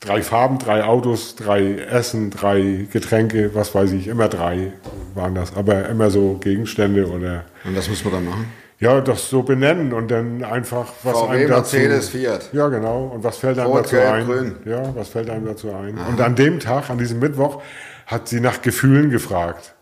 [0.01, 4.73] drei Farben, drei Autos, drei Essen, drei Getränke, was weiß ich, immer drei
[5.15, 8.53] waren das, aber immer so Gegenstände oder Und was muss man dann machen?
[8.85, 12.51] Ja, das so benennen und dann einfach was VW, einem dazu, Mercedes, Fiat.
[12.53, 13.11] Ja, genau.
[13.15, 14.27] Und was fällt einem Rot, dazu Gelb, ein?
[14.27, 14.57] Grün.
[14.67, 15.97] Ja, was fällt einem dazu ein?
[16.07, 17.63] Und an dem Tag, an diesem Mittwoch,
[18.07, 19.75] hat sie nach Gefühlen gefragt.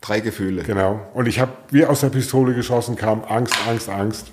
[0.00, 0.62] Drei Gefühle.
[0.62, 1.00] Genau.
[1.12, 4.28] Und ich habe wie aus der Pistole geschossen, kam Angst, Angst, Angst.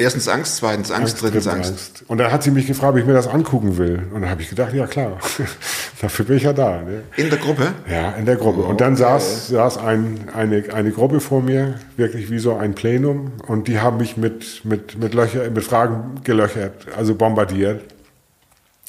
[0.00, 2.04] Erstens Angst, zweitens Angst, drittens drittens Angst.
[2.08, 4.02] Und dann hat sie mich gefragt, ob ich mir das angucken will.
[4.12, 5.18] Und dann habe ich gedacht, ja klar,
[6.00, 6.80] dafür bin ich ja da.
[6.80, 7.02] Ne?
[7.16, 7.74] In der Gruppe?
[7.86, 8.62] Ja, in der Gruppe.
[8.62, 13.32] Und dann saß, saß ein, eine, eine Gruppe vor mir, wirklich wie so ein Plenum.
[13.46, 17.82] Und die haben mich mit, mit, mit, Löcher, mit Fragen gelöchert, also bombardiert.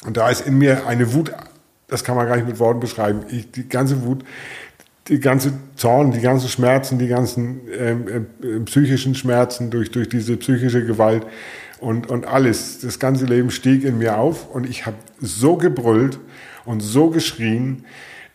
[0.06, 1.34] Und da ist in mir eine Wut,
[1.89, 3.26] das kann man gar nicht mit Worten beschreiben.
[3.30, 4.24] Ich, die ganze Wut,
[5.08, 10.38] die ganze Zorn, die ganzen Schmerzen, die ganzen ähm, ähm, psychischen Schmerzen durch, durch diese
[10.38, 11.26] psychische Gewalt
[11.80, 12.80] und, und alles.
[12.80, 16.20] Das ganze Leben stieg in mir auf und ich habe so gebrüllt
[16.66, 17.86] und so geschrien.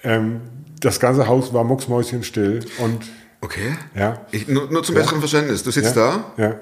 [0.02, 0.40] Ähm,
[0.80, 3.06] das ganze Haus war mucksmäuschenstill und
[3.40, 3.76] Okay.
[3.94, 4.26] ja.
[4.32, 5.62] Ich, nur, nur zum besseren Verständnis.
[5.62, 6.60] Du sitzt ja, da Ja,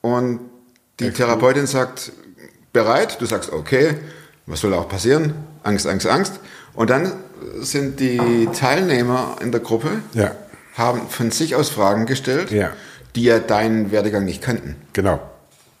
[0.00, 0.40] und
[1.00, 2.12] die Therapeutin sagt,
[2.72, 3.20] bereit?
[3.20, 3.96] Du sagst, okay.
[4.46, 5.34] Was soll auch passieren?
[5.62, 6.40] Angst, Angst, Angst.
[6.74, 7.12] Und dann
[7.60, 10.32] sind die Teilnehmer in der Gruppe, ja,
[10.74, 12.70] haben von sich aus Fragen gestellt, Ja.
[13.14, 14.76] die ja deinen Werdegang nicht kannten.
[14.92, 15.20] genau.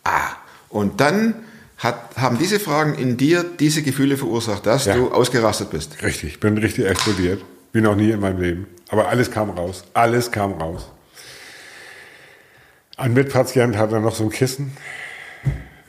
[0.04, 0.30] Ah,
[0.68, 1.34] und dann
[1.78, 4.94] hat, haben diese Fragen in dir diese Gefühle verursacht, dass Ja.
[4.96, 6.02] du ausgerastet bist.
[6.02, 7.42] Richtig, ich bin richtig explodiert.
[7.72, 8.66] Wie noch nie in meinem Leben.
[8.90, 9.84] Aber alles kam raus.
[9.94, 10.90] Alles kam raus.
[12.96, 14.76] Ein Mitpatient hat dann noch so ein Kissen,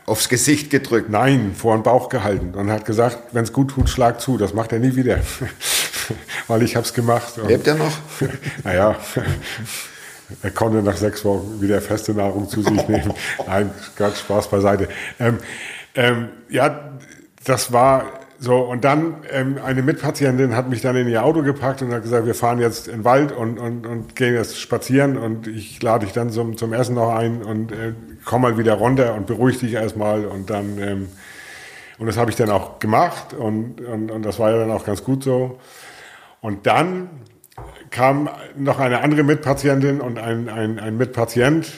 [0.06, 1.10] Aufs Gesicht gedrückt.
[1.10, 4.38] nein, vor den Bauch gehalten und hat gesagt, wenn es gut tut, schlag zu.
[4.38, 5.20] Das macht er nie wieder.
[6.48, 7.34] Weil ich habe es gemacht.
[7.48, 7.98] Lebt er noch?
[8.64, 8.98] naja,
[10.42, 13.14] er konnte nach sechs Wochen wieder feste Nahrung zu sich nehmen.
[13.48, 14.90] Nein, ganz Spaß beiseite.
[15.20, 15.40] Ähm,
[15.96, 16.92] ähm, ja,
[17.44, 18.58] das war so.
[18.58, 22.26] Und dann ähm, eine Mitpatientin hat mich dann in ihr Auto gepackt und hat gesagt,
[22.26, 26.06] wir fahren jetzt in den Wald und, und, und gehen jetzt spazieren und ich lade
[26.06, 27.94] dich dann zum, zum Essen noch ein und äh,
[28.26, 30.78] komm mal wieder runter und beruhig dich erstmal und dann...
[30.80, 31.08] Ähm,
[32.00, 34.84] und das habe ich dann auch gemacht und, und, und das war ja dann auch
[34.84, 35.60] ganz gut so.
[36.42, 37.10] Und dann
[37.92, 41.72] kam noch eine andere Mitpatientin und ein, ein, ein Mitpatient.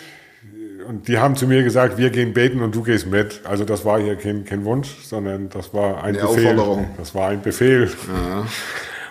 [0.87, 3.41] Und die haben zu mir gesagt, wir gehen beten und du gehst mit.
[3.43, 6.47] Also das war hier kein, kein Wunsch, sondern das war ein Eine Befehl.
[6.47, 6.87] Aufforderung.
[6.97, 7.89] Das war ein Befehl.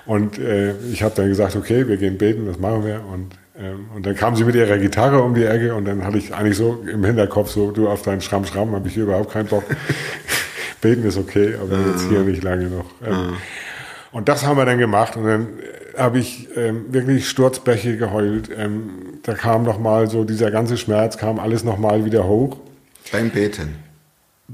[0.07, 3.03] Und äh, ich habe dann gesagt, okay, wir gehen beten, das machen wir.
[3.13, 6.19] Und, ähm, und dann kam sie mit ihrer Gitarre um die Ecke und dann hatte
[6.19, 9.47] ich eigentlich so im Hinterkopf so, du auf deinen Schramm, Schramm, habe ich überhaupt keinen
[9.49, 9.65] Bock.
[10.85, 12.85] beten ist okay, aber jetzt hier nicht lange noch.
[13.05, 13.37] Ähm,
[14.13, 15.49] und das haben wir dann gemacht und dann
[15.97, 18.49] habe ich ähm, wirklich Sturzbäche geheult.
[18.57, 18.91] Ähm,
[19.23, 22.59] da kam nochmal so dieser ganze Schmerz, kam alles nochmal wieder hoch.
[23.13, 23.77] Beim Beten.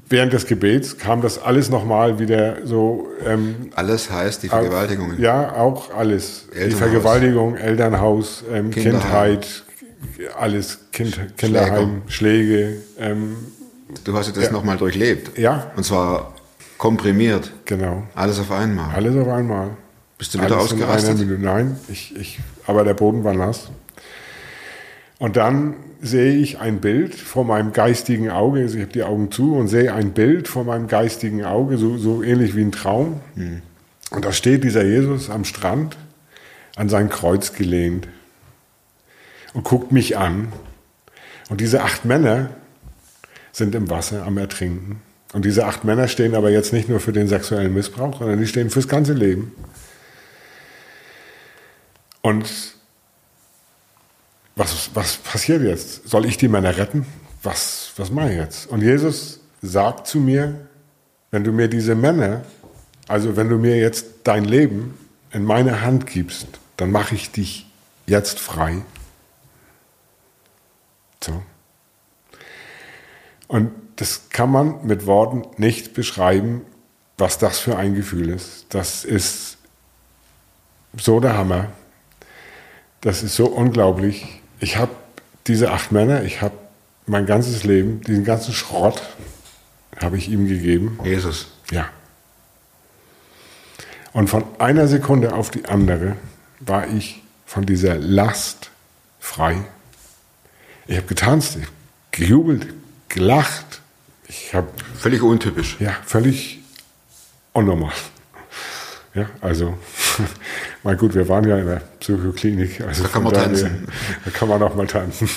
[0.09, 3.09] Während des Gebets kam das alles nochmal wieder so.
[3.27, 5.21] Ähm, Alles heißt die Vergewaltigungen.
[5.21, 6.47] ja, auch alles.
[6.55, 6.71] Die.
[6.71, 8.71] Vergewaltigung, Elternhaus, ähm.
[8.71, 9.65] Kindheit,
[10.39, 12.77] alles, kind, Kinderheim, Schläge.
[12.99, 13.37] Ähm,
[14.05, 14.53] Du hast das Ja.
[14.53, 15.37] nochmal durchlebt.
[15.37, 15.73] Ja.
[15.77, 16.35] Und zwar
[16.79, 17.53] Komprimiert.
[17.67, 18.05] Genau.
[18.15, 18.95] Alles auf einmal.
[18.95, 19.77] Alles auf einmal.
[20.21, 21.19] Bist du wieder Alles ausgerastet?
[21.19, 21.43] Minute.
[21.43, 23.71] Nein, ich, ich, aber der Boden war nass.
[25.19, 29.33] Und dann sehe ich ein Bild vor meinem geistigen Auge, also ich habe die Augen
[29.33, 33.21] zu und sehe ein Bild vor meinem geistigen Auge, so, so ähnlich wie ein Traum.
[34.11, 35.97] Und da steht dieser Jesus am Strand
[36.77, 38.07] an sein Kreuz gelehnt
[39.55, 40.53] und guckt mich an.
[41.49, 42.51] Und diese acht Männer
[43.53, 45.01] sind im Wasser am Ertrinken.
[45.33, 48.47] Und diese acht Männer stehen aber jetzt nicht nur für den sexuellen Missbrauch, sondern die
[48.47, 49.53] stehen fürs ganze Leben.
[52.23, 52.75] Und
[54.57, 56.09] was, was passiert jetzt?
[56.09, 57.07] Soll ich die Männer retten?
[57.43, 58.67] Was, was mache ich jetzt?
[58.67, 60.69] Und Jesus sagt zu mir,
[61.31, 62.43] wenn du mir diese Männer,
[63.09, 64.99] also wenn du mir jetzt dein Leben
[65.33, 67.67] in meine Hand gibst, dann mache ich dich
[68.07, 68.83] jetzt frei.
[71.23, 71.43] So.
[73.49, 76.63] Und das kann man mit Worten nicht beschreiben,
[77.19, 78.67] was das für ein Gefühl ist.
[78.71, 79.59] Das ist
[80.97, 81.69] so der Hammer.
[83.01, 84.27] Das ist so unglaublich.
[84.61, 84.93] Ich habe
[85.47, 86.55] diese acht Männer, ich habe
[87.07, 89.03] mein ganzes Leben, diesen ganzen Schrott,
[90.01, 90.99] habe ich ihm gegeben.
[91.05, 91.49] Jesus.
[91.71, 91.89] Ja.
[94.13, 96.17] Und von einer Sekunde auf die andere
[96.61, 98.71] war ich von dieser Last
[99.19, 99.57] frei.
[100.87, 101.73] Ich habe getanzt, ich hab
[102.11, 102.67] gejubelt,
[103.09, 103.81] gelacht.
[104.29, 105.77] Ich habe Völlig untypisch.
[105.81, 106.61] ja völlig
[107.53, 107.93] unnormal.
[109.15, 109.77] Ja, also,
[110.83, 112.81] mal gut, wir waren ja in der Psychoklinik.
[112.81, 113.87] Also Da kann man daher- tanzen.
[114.25, 115.29] Da kann man auch mal tanzen.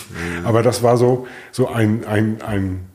[0.43, 2.86] Aber das war so, so ein, ein, ein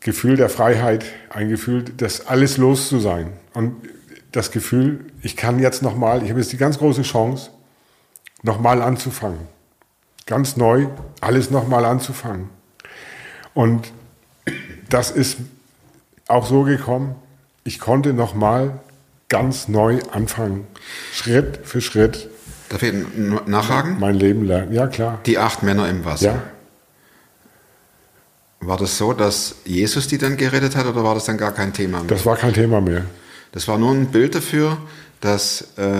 [0.00, 3.32] Gefühl der Freiheit, ein Gefühl, das alles los zu sein.
[3.54, 3.74] Und
[4.32, 7.50] das Gefühl, ich kann jetzt nochmal, ich habe jetzt die ganz große Chance,
[8.42, 9.38] nochmal anzufangen.
[10.26, 10.86] Ganz neu,
[11.20, 12.48] alles nochmal anzufangen.
[13.54, 13.92] Und
[14.90, 15.38] das ist
[16.28, 17.14] auch so gekommen,
[17.64, 18.80] ich konnte nochmal
[19.28, 20.66] ganz neu anfangen.
[21.12, 22.28] Schritt für Schritt
[22.68, 22.92] Darf ich
[23.46, 23.98] nachhaken?
[24.00, 24.72] mein Leben lernen.
[24.72, 25.20] Ja, klar.
[25.26, 26.26] Die acht Männer im Wasser.
[26.26, 26.42] Ja,
[28.60, 31.72] War das so, dass Jesus die dann gerettet hat oder war das dann gar kein
[31.72, 32.08] Thema mehr?
[32.08, 33.04] das war kein Thema mehr.
[33.52, 34.78] Das war nur ein Bild dafür,
[35.20, 35.90] dass äh,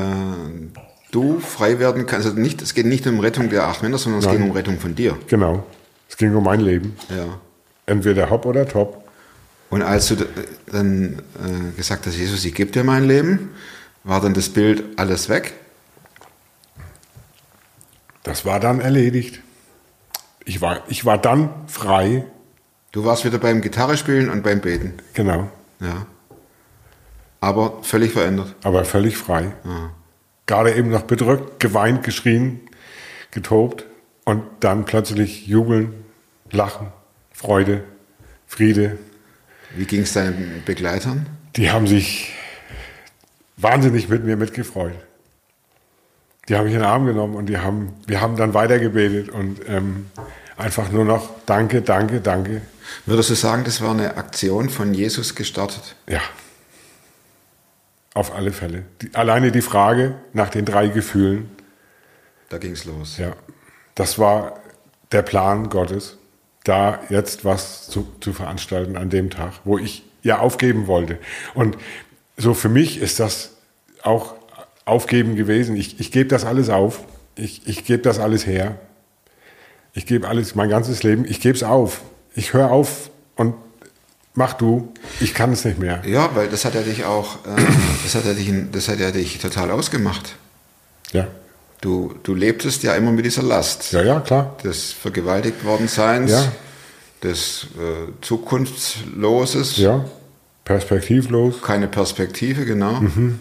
[1.13, 2.27] du frei werden kannst.
[2.27, 4.39] Also nicht, es geht nicht um Rettung der acht Männer, sondern es Nein.
[4.39, 5.17] ging um Rettung von dir.
[5.29, 5.65] Genau.
[6.09, 6.97] Es ging um mein Leben.
[7.11, 7.39] Ja.
[7.87, 9.04] Entweder hopp oder top.
[9.71, 10.17] Und als du
[10.67, 13.51] dann äh, gesagt hast, Jesus, ich gebe dir mein Leben,
[14.05, 15.55] war dann das Bild alles weg?
[18.23, 19.41] Das war dann erledigt.
[20.45, 22.25] Ich war, ich war dann frei.
[22.93, 24.95] Du warst wieder beim Gitarre spielen und beim Beten.
[25.15, 25.51] Genau.
[25.81, 26.07] Ja.
[27.41, 28.55] Aber völlig verändert.
[28.63, 29.53] Aber völlig frei.
[30.47, 32.61] Gerade eben noch bedrückt, geweint, geschrien,
[33.31, 33.85] getobt
[34.25, 36.05] und dann plötzlich jubeln,
[36.51, 36.87] lachen,
[37.33, 37.85] Freude,
[38.47, 38.99] Friede.
[39.77, 41.27] Wie ging es deinen Begleitern?
[41.57, 42.33] Die haben sich
[43.57, 44.95] wahnsinnig mit mir mitgefreut.
[46.49, 49.61] Die haben mich in den Arm genommen und die haben, wir haben dann weitergebetet und
[49.67, 50.11] ähm,
[50.57, 52.63] einfach nur noch Danke, Danke, Danke.
[53.07, 55.97] Würdest du sagen, das war eine Aktion von Jesus gestartet?
[56.09, 56.21] Ja.
[58.13, 58.85] Auf alle Fälle.
[59.01, 61.51] Die, alleine die Frage nach den drei Gefühlen,
[62.51, 63.17] Da ging es los.
[63.17, 63.33] ja,
[63.95, 64.61] das war
[65.13, 66.19] der Plan Gottes,
[66.65, 71.19] da jetzt was zu, zu veranstalten an dem Tag, wo ich ja aufgeben wollte.
[71.55, 71.77] Und
[72.37, 73.53] so für mich ist das
[74.03, 74.35] auch
[74.85, 75.77] aufgeben gewesen.
[75.77, 77.05] Ich, ich gebe das alles auf.
[77.37, 78.79] Ich, ich gebe das alles her.
[79.93, 82.01] Ich gebe alles, mein ganzes Leben, ich gebe es auf.
[82.35, 83.55] Ich höre auf und
[84.35, 84.93] mach du.
[85.21, 86.03] Ich kann es nicht mehr.
[86.07, 87.63] Ja, weil das hat ja dich auch, äh,
[88.03, 90.37] das hat ja dich, das hat ja dich total ausgemacht.
[91.13, 91.29] Ja,
[91.85, 93.93] Du, du lebtest ja immer mit dieser Last.
[93.93, 94.57] ja, ja klar.
[94.65, 96.51] Des vergewaltigt worden Seins, Ja.
[97.23, 100.03] des äh, Zukunftsloses, Ja,
[100.65, 101.61] perspektivlos.
[101.61, 102.93] keine Perspektive, genau.
[103.03, 103.39] Mhm.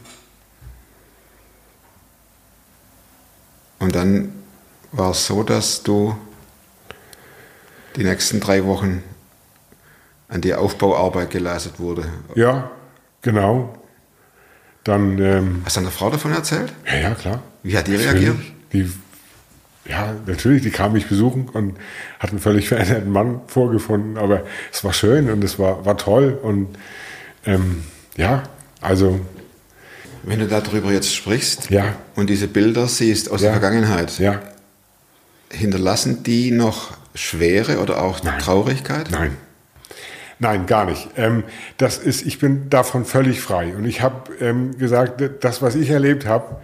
[3.79, 4.33] Und dann
[4.91, 6.17] war es so, dass du
[7.95, 9.03] die nächsten drei Wochen
[10.27, 12.11] an die Aufbauarbeit geleistet wurde.
[12.35, 12.71] Ja,
[13.21, 13.73] genau.
[14.83, 16.73] Dann, ähm, Hast du deiner Frau davon erzählt?
[16.85, 17.41] ja, ja, klar.
[17.63, 18.11] Wie hat die Natürlich.
[18.13, 18.35] reagiert?
[18.73, 18.91] Die,
[19.89, 21.77] ja, natürlich, die kam mich besuchen und
[22.19, 26.37] hat einen völlig veränderten Mann vorgefunden, aber es war schön und es war, war toll
[26.41, 26.77] und
[27.45, 27.83] ähm,
[28.17, 28.43] ja,
[28.81, 29.19] also
[30.23, 31.95] Wenn du darüber jetzt sprichst Ja.
[32.15, 33.51] und diese Bilder siehst aus Ja.
[33.51, 34.41] der Vergangenheit, ja,
[35.51, 39.11] hinterlassen die noch Schwere oder auch Traurigkeit?
[39.11, 39.37] nein.
[40.43, 41.07] Nein, gar nicht.
[41.15, 41.45] Ähm,
[41.77, 43.77] das ist, ich bin davon völlig frei.
[43.77, 46.57] Und ich habe ähm, gesagt, das, was ich erlebt habe,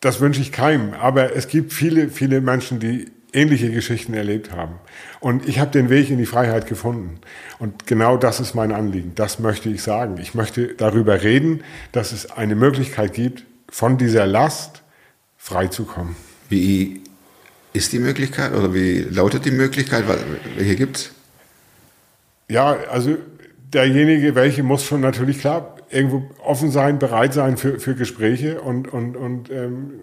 [0.00, 0.94] das wünsche ich keinem.
[0.94, 4.76] Aber es gibt viele, viele Menschen, die ähnliche Geschichten erlebt haben.
[5.20, 7.20] Und ich habe den Weg in die Freiheit gefunden.
[7.58, 9.12] Und genau das ist mein Anliegen.
[9.16, 10.16] Das möchte ich sagen.
[10.18, 14.80] Ich möchte darüber reden, dass es eine Möglichkeit gibt, von dieser Last
[15.36, 16.16] frei zu kommen.
[16.48, 17.02] Wie
[17.74, 20.04] ist die Möglichkeit oder wie lautet die Möglichkeit?
[20.56, 21.10] Welche gibt's?
[22.50, 23.16] Ja, also
[23.72, 28.88] derjenige, welche muss schon natürlich klar irgendwo offen sein, bereit sein für, für Gespräche und,
[28.92, 30.00] und, und ähm,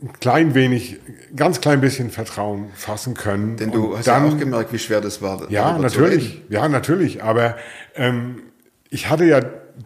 [0.00, 0.98] ein klein wenig,
[1.34, 3.56] ganz klein bisschen Vertrauen fassen können.
[3.56, 5.50] Denn du und hast ja auch gemerkt, wie schwer das war.
[5.50, 6.42] Ja, natürlich.
[6.48, 7.22] Ja, natürlich.
[7.24, 7.56] Aber
[7.96, 8.42] ähm,
[8.90, 9.40] ich hatte ja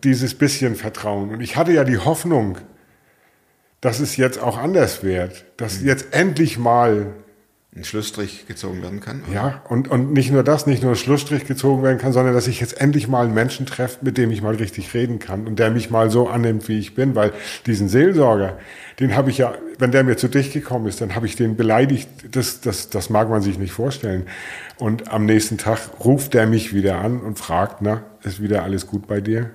[0.04, 2.58] dieses bisschen Vertrauen und ich hatte ja die Hoffnung,
[3.80, 5.86] dass es jetzt auch anders wird, dass Mhm.
[5.88, 7.06] jetzt endlich mal
[7.74, 9.22] Ein Schlussstrich gezogen werden kann.
[9.32, 12.46] ja, und, und nicht nur das, nicht nur ein Schlussstrich gezogen werden kann, sondern dass
[12.46, 15.58] ich jetzt endlich mal einen Menschen treffe, mit dem ich mal richtig reden kann und
[15.58, 17.14] der mich mal so annimmt, wie ich bin.
[17.14, 17.32] Weil
[17.64, 18.58] diesen Seelsorger,
[19.00, 21.56] den habe ich ja, wenn der mir zu dich gekommen ist, dann habe ich den
[21.56, 22.10] beleidigt.
[22.30, 24.26] Das, das, das mag man sich nicht vorstellen.
[24.76, 28.86] Und am nächsten Tag ruft der mich wieder an und fragt, na, ist wieder alles
[28.86, 29.50] gut bei dir?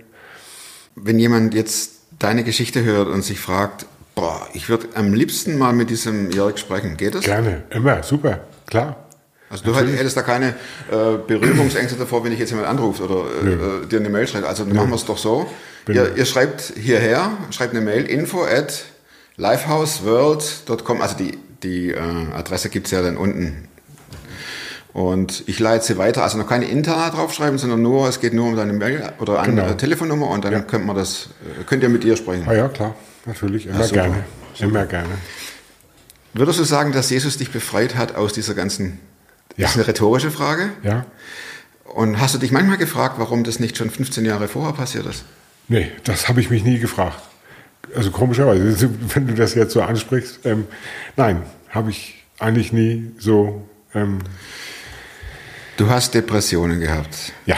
[0.96, 3.86] Wenn jemand jetzt deine Geschichte hört und sich fragt,
[4.18, 7.24] boah, ich würde am liebsten mal mit diesem Jörg sprechen, geht das?
[7.24, 8.96] Gerne, immer, super, klar.
[9.50, 10.56] Also du hättest da keine
[10.92, 14.46] äh, Berührungsängste davor, wenn ich jetzt jemand anruft oder äh, äh, dir eine Mail schreibt.
[14.46, 15.50] Also dann machen wir es doch so.
[15.88, 18.84] Ihr, ihr schreibt hierher, schreibt eine Mail, info at
[19.38, 21.02] lifehouseworld.com.
[21.02, 22.00] Also die, die äh,
[22.36, 23.70] Adresse gibt's ja dann unten.
[24.92, 28.48] Und ich leite sie weiter, also noch keine Interna draufschreiben, sondern nur, es geht nur
[28.48, 29.74] um deine Mail oder eine Genau.
[29.76, 32.46] Telefonnummer und dann könnt, man das, äh, könnt ihr mit ihr sprechen.
[32.48, 32.96] Ah ja, klar,
[33.28, 34.02] natürlich, immer Ja, super.
[34.04, 34.24] gerne,
[34.60, 35.14] immer gerne.
[36.34, 39.00] Würdest du sagen, dass Jesus dich befreit hat aus dieser ganzen,
[39.50, 39.68] das Ja.
[39.70, 40.70] ist eine rhetorische Frage?
[40.84, 41.06] Ja,
[41.86, 45.24] Und hast du dich manchmal gefragt, warum das nicht schon 15 Jahre vorher passiert ist?
[45.70, 47.22] Nee, das habe ich mich nie gefragt.
[47.96, 50.68] Also komischerweise, wenn du das jetzt so ansprichst, ähm,
[51.16, 54.20] nein, habe ich eigentlich nie so, ähm,
[55.78, 57.32] Du hast Depressionen gehabt.
[57.46, 57.58] ja,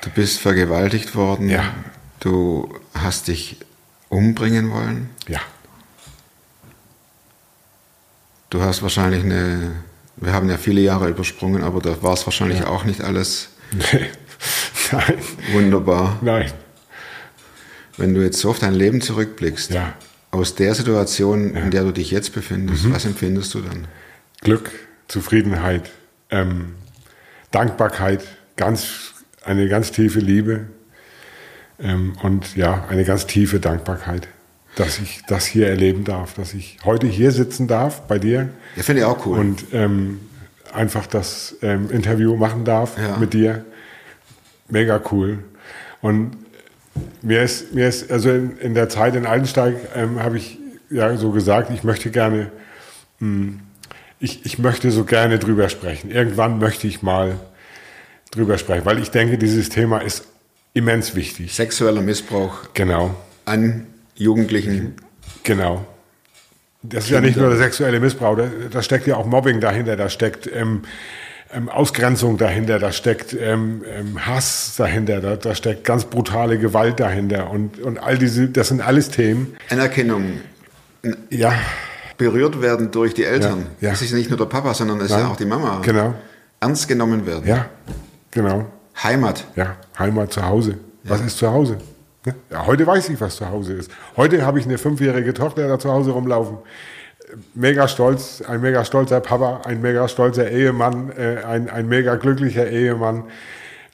[0.00, 1.48] Du bist vergewaltigt worden.
[1.50, 1.74] Ja.
[2.20, 3.56] Du hast dich
[4.08, 5.10] umbringen wollen.
[5.28, 5.40] ja,
[8.50, 9.72] Du hast wahrscheinlich eine.
[10.16, 14.06] Wir haben ja viele Jahre übersprungen, aber da war es wahrscheinlich auch nicht alles nee,
[14.92, 15.18] nein,
[15.52, 16.18] wunderbar.
[16.22, 16.50] nein,
[17.98, 19.92] Wenn du jetzt so auf dein Leben zurückblickst, ja,
[20.30, 23.88] aus der Situation, in der du dich jetzt befindest, was empfindest du dann?
[24.40, 24.70] Glück,
[25.08, 25.90] Zufriedenheit,
[26.30, 26.76] ähm,
[27.50, 28.24] Dankbarkeit,
[28.56, 29.12] ganz,
[29.44, 30.66] eine ganz tiefe Liebe
[31.78, 34.28] und ja, eine ganz tiefe Dankbarkeit,
[34.76, 38.82] dass ich das hier erleben darf, dass ich heute hier sitzen darf bei dir Ja,
[38.82, 39.38] finde ich auch cool.
[39.38, 40.20] und ähm,
[40.72, 43.16] einfach das ähm, Interview machen darf Ja.
[43.18, 43.64] mit dir.
[44.68, 45.38] Mega cool.
[46.00, 46.36] Und
[47.22, 50.58] mir ist, mir ist also in, in der Zeit in Altensteig ähm, habe ich
[50.90, 52.50] ja so gesagt, ich möchte gerne,
[53.20, 53.54] mh,
[54.18, 56.10] ich, ich möchte so gerne drüber sprechen.
[56.10, 57.38] Irgendwann möchte ich mal
[58.30, 60.26] drüber sprechen, weil ich denke, dieses Thema ist
[60.76, 61.54] immens wichtig.
[61.54, 63.14] Sexueller Missbrauch Genau,
[63.46, 64.94] an Jugendlichen.
[65.42, 65.84] genau.
[66.82, 68.38] Das ist ja nicht nur der sexuelle Missbrauch,
[68.70, 70.82] da, steckt ja auch Mobbing dahinter, da steckt ähm,
[71.52, 77.00] ähm, Ausgrenzung dahinter, da steckt ähm, ähm, Hass dahinter, da, da steckt ganz brutale Gewalt
[77.00, 79.56] dahinter und, und all diese, das sind alles Themen.
[79.70, 80.40] Anerkennung,
[81.30, 81.54] Ja,
[82.18, 83.66] berührt werden durch die Eltern.
[83.80, 83.94] Ja, ja.
[83.94, 85.80] Es ist nicht nur der Papa, sondern es ist ja auch die Mama.
[85.82, 86.14] genau,
[86.60, 87.46] Ernst genommen werden.
[87.48, 87.66] ja,
[88.30, 88.66] genau,
[89.02, 89.44] Heimat.
[89.56, 90.78] ja, Heimat zu Hause.
[91.04, 91.78] Was ist zu Hause?
[92.50, 93.90] Ja, heute weiß ich, was zu Hause ist.
[94.16, 96.58] Heute habe ich eine fünfjährige Tochter da zu Hause rumlaufen.
[97.54, 102.68] Mega stolz, ein mega stolzer Papa, ein mega stolzer Ehemann, äh, ein, ein mega glücklicher
[102.68, 103.24] Ehemann,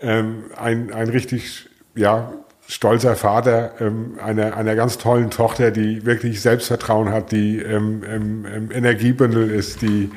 [0.01, 2.33] ähm, ein, ein richtig, ja,
[2.69, 8.47] stolzer Vater ähm, einer, einer ganz tollen Tochter, die wirklich Selbstvertrauen hat, die ähm, ähm,
[8.47, 10.11] ähm, Energiebündel ist, die,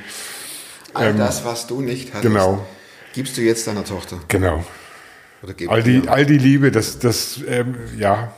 [0.93, 2.65] All das, was du nicht hattest, Ähm, genau.
[3.15, 4.19] Gibst du jetzt deiner Tochter.
[4.28, 4.63] genau,
[5.67, 8.34] All die, all die Liebe, das, das ähm, ja.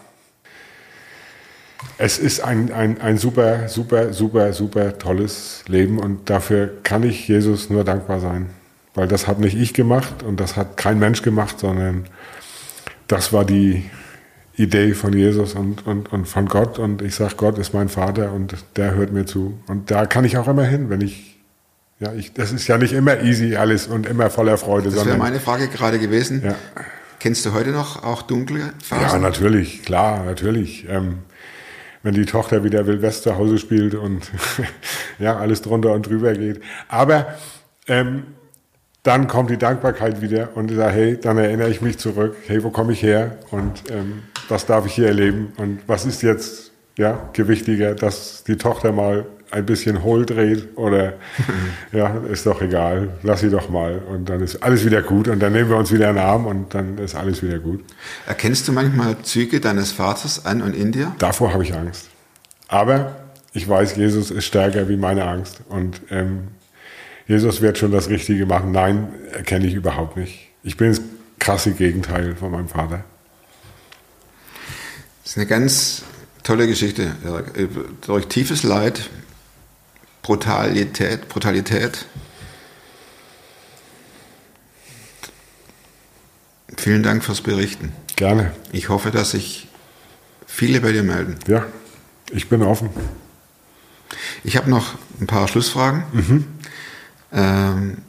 [1.98, 7.28] Es ist ein, ein, ein super, super, super, super tolles Leben und dafür kann ich
[7.28, 8.50] Jesus nur dankbar sein.
[8.94, 12.06] Weil das hat nicht ich gemacht und das hat kein Mensch gemacht, sondern
[13.08, 13.90] das war die
[14.56, 16.80] Idee von Jesus und, und, und von Gott.
[16.80, 19.60] Und ich sage, Gott ist mein Vater und der hört mir zu.
[19.68, 21.37] Und da kann ich auch immer hin, wenn ich,
[22.00, 25.18] ja, ich, das ist ja nicht immer easy alles und immer voller Freude, Das wäre
[25.18, 26.44] meine Frage gerade gewesen.
[26.46, 26.56] Ja.
[27.20, 29.22] Kennst du heute noch auch dunkle Ja, Phasen?
[29.22, 30.86] natürlich, klar, natürlich.
[30.88, 31.20] Ähm,
[32.04, 34.32] wenn die Tochter wieder Wildwest zu Hause spielt und
[35.20, 36.62] ja, alles drunter und drüber geht.
[36.88, 37.36] Aber
[37.88, 38.24] ähm,
[39.04, 42.64] dann kommt die Dankbarkeit wieder und ich sage, hey, dann erinnere ich mich zurück, hey,
[42.64, 46.72] wo komme ich her und ähm, was darf ich hier erleben und was ist jetzt
[46.98, 51.14] ja, gewichtiger, dass die Tochter mal ein bisschen hohl dreht oder
[51.92, 55.40] ja, ist doch egal, lass sie doch mal und dann ist alles wieder gut und
[55.40, 57.84] dann nehmen wir uns wieder einen Arm und dann ist alles wieder gut.
[58.26, 61.16] Erkennst du manchmal Züge deines Vaters an und in dir?
[61.20, 62.08] Davor habe ich Angst.
[62.68, 63.16] Aber
[63.54, 66.50] ich weiß, Jesus ist stärker wie meine Angst und ähm,
[67.28, 68.72] Jesus wird schon das Richtige machen.
[68.72, 70.50] Nein, erkenne ich überhaupt nicht.
[70.64, 71.02] Ich bin das
[71.40, 73.04] krasse Gegenteil von meinem Vater.
[75.24, 76.04] Das ist eine ganz
[76.44, 77.12] tolle Geschichte.
[77.26, 77.70] Erik.
[78.06, 79.10] Durch tiefes Leid,
[80.28, 82.06] Brutalität, Brutalität.
[86.76, 87.94] Vielen Dank fürs Berichten.
[88.18, 88.52] Gerne.
[88.74, 89.70] Ich hoffe, dass sich
[90.46, 91.38] viele bei dir melden.
[91.48, 91.66] Ja,
[92.30, 92.90] ich bin offen.
[94.44, 96.04] Ich habe noch ein paar Schlussfragen,
[97.32, 98.00] ähm,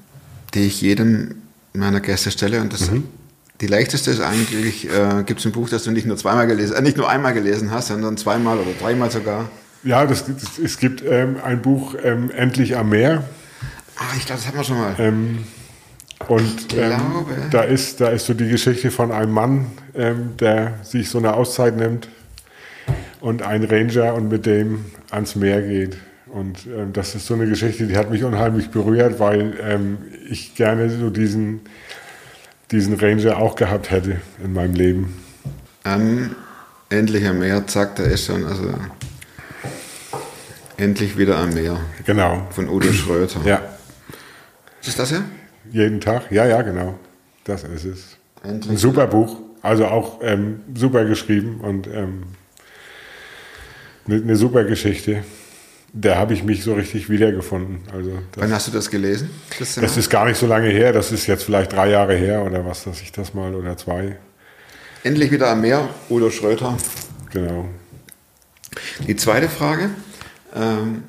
[0.55, 1.37] die ich jedem
[1.73, 2.61] meiner Gäste stelle.
[2.61, 2.91] Und das,
[3.61, 6.75] die leichteste ist eigentlich, äh, gibt es ein Buch, das du nicht nur zweimal gelesen,
[6.75, 9.49] äh, nicht nur einmal gelesen hast, sondern zweimal oder dreimal sogar.
[9.85, 13.25] Ja, das, das, es gibt ähm, ein Buch, ähm, Endlich am Meer.
[13.97, 14.95] Ah, ich glaube, das hatten wir schon mal.
[14.99, 15.45] Ähm,
[16.27, 17.01] und ähm,
[17.51, 21.35] da, ist, da ist so die Geschichte von einem Mann, ähm, der sich so eine
[21.35, 22.09] Auszeit nimmt
[23.21, 25.97] und ein Ranger und mit dem ans Meer geht.
[26.27, 29.97] Und ähm, das ist so eine Geschichte, die hat mich unheimlich berührt, weil
[30.29, 31.61] ich gerne so diesen,
[32.71, 35.23] diesen Ranger auch gehabt hätte in meinem Leben.
[35.85, 36.35] Am
[36.91, 38.75] endlich am Meer, zack, da ist schon, also
[40.79, 42.47] endlich wieder am Meer Genau.
[42.51, 43.41] von Udo Schröter.
[43.45, 43.61] Ja,
[44.83, 45.23] Ist das ja?
[45.71, 46.31] jeden Tag.
[46.33, 46.99] Ja, ja, genau.
[47.45, 48.17] Das ist es.
[48.43, 48.71] Endlich.
[48.73, 52.23] Ein super Buch, also auch ähm, super geschrieben und ähm,
[54.07, 55.25] eine, super Geschichte.
[55.93, 57.81] Da habe ich mich so richtig wiedergefunden.
[57.93, 59.31] Also das, Wann hast du das gelesen?
[59.59, 60.93] Das das ist gar nicht so lange her.
[60.93, 64.17] Das ist jetzt vielleicht drei Jahre her oder was, dass ich das mal oder zwei.
[65.03, 66.77] endlich wieder am Meer, Udo Schröter.
[67.33, 67.69] Genau.
[69.07, 69.91] Die zweite Frage.
[70.55, 71.05] Ähm,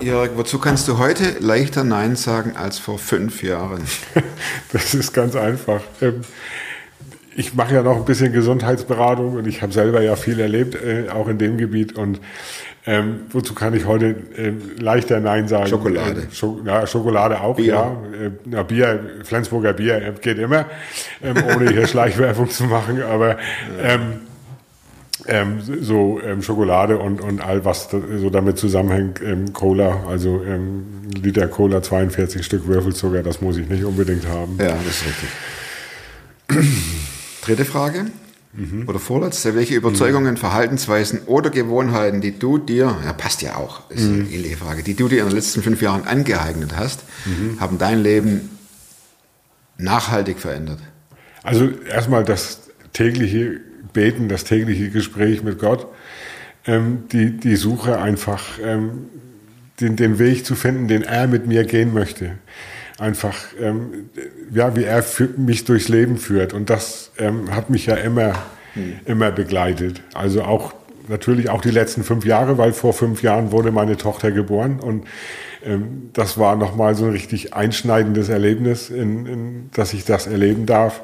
[0.00, 3.82] Jörg, wozu kannst du heute leichter Nein sagen als vor fünf Jahren?
[4.72, 5.80] Das ist ganz einfach.
[6.00, 6.22] Ähm,
[7.36, 11.08] Ich mache ja noch ein bisschen Gesundheitsberatung und ich habe selber ja viel erlebt, äh,
[11.10, 11.96] auch in dem Gebiet.
[11.96, 12.20] Und
[12.86, 15.66] ähm, wozu kann ich heute ähm, leichter Nein sagen?
[15.68, 16.22] Schokolade.
[16.22, 17.66] Äh, Scho ja, Schokolade auch, Bier.
[17.74, 17.90] ja.
[18.26, 20.66] Äh, na, Bier, Flensburger Bier äh, geht immer,
[21.22, 23.02] ähm, ohne hier Schleichwerbung zu machen.
[23.02, 23.36] Aber
[23.82, 24.20] ähm,
[25.26, 30.42] ähm, so ähm, Schokolade und, und all was da, so damit zusammenhängt, ähm, Cola, also
[30.44, 30.84] ähm,
[31.22, 34.58] Liter Cola, 42 Stück Würfelzucker, das muss ich nicht unbedingt haben.
[34.58, 35.28] Ja, das ist richtig.
[37.44, 38.06] Dritte Frage.
[38.86, 39.56] Oder vorletzte.
[39.56, 44.56] Welche Überzeugungen, Verhaltensweisen oder Gewohnheiten, die du dir, ja passt ja auch, ist eine ähnliche
[44.56, 47.00] Frage, die du dir in den letzten fünf Jahren angeeignet hast,
[47.58, 48.50] haben dein Leben
[49.76, 50.78] nachhaltig verändert?
[51.42, 53.60] Also erstmal das tägliche
[53.92, 55.86] Beten, das tägliche Gespräch mit Gott,
[56.66, 59.06] ähm, die, die Suche einfach, ähm,
[59.80, 62.32] den, den Weg zu finden, den er mit mir gehen möchte.
[62.98, 64.10] Einfach, ähm,
[64.52, 66.52] ja, wie er für mich durchs Leben führt.
[66.52, 68.34] Und das ähm, hat mich ja immer,
[69.04, 70.00] immer begleitet.
[70.14, 70.74] Also auch
[71.08, 75.04] natürlich auch die letzten fünf Jahre, weil vor fünf Jahren wurde meine Tochter geboren und
[75.64, 80.66] ähm, das war nochmal so ein richtig einschneidendes Erlebnis, in, in, dass ich das erleben
[80.66, 81.02] darf.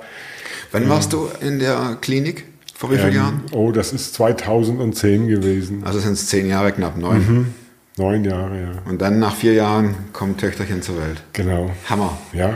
[0.72, 2.44] Wann warst du in der Klinik?
[2.80, 3.42] Vor wie vielen Ähm, Jahren?
[3.52, 5.82] Oh, das ist 2010 gewesen.
[5.84, 7.52] Also sind es zehn Jahre, knapp neun.
[7.98, 8.70] Neun Jahre, ja.
[8.90, 11.22] Und dann nach vier Jahren kommt Töchterchen zur Welt.
[11.34, 11.70] Genau.
[11.90, 12.16] Hammer.
[12.32, 12.54] Ja.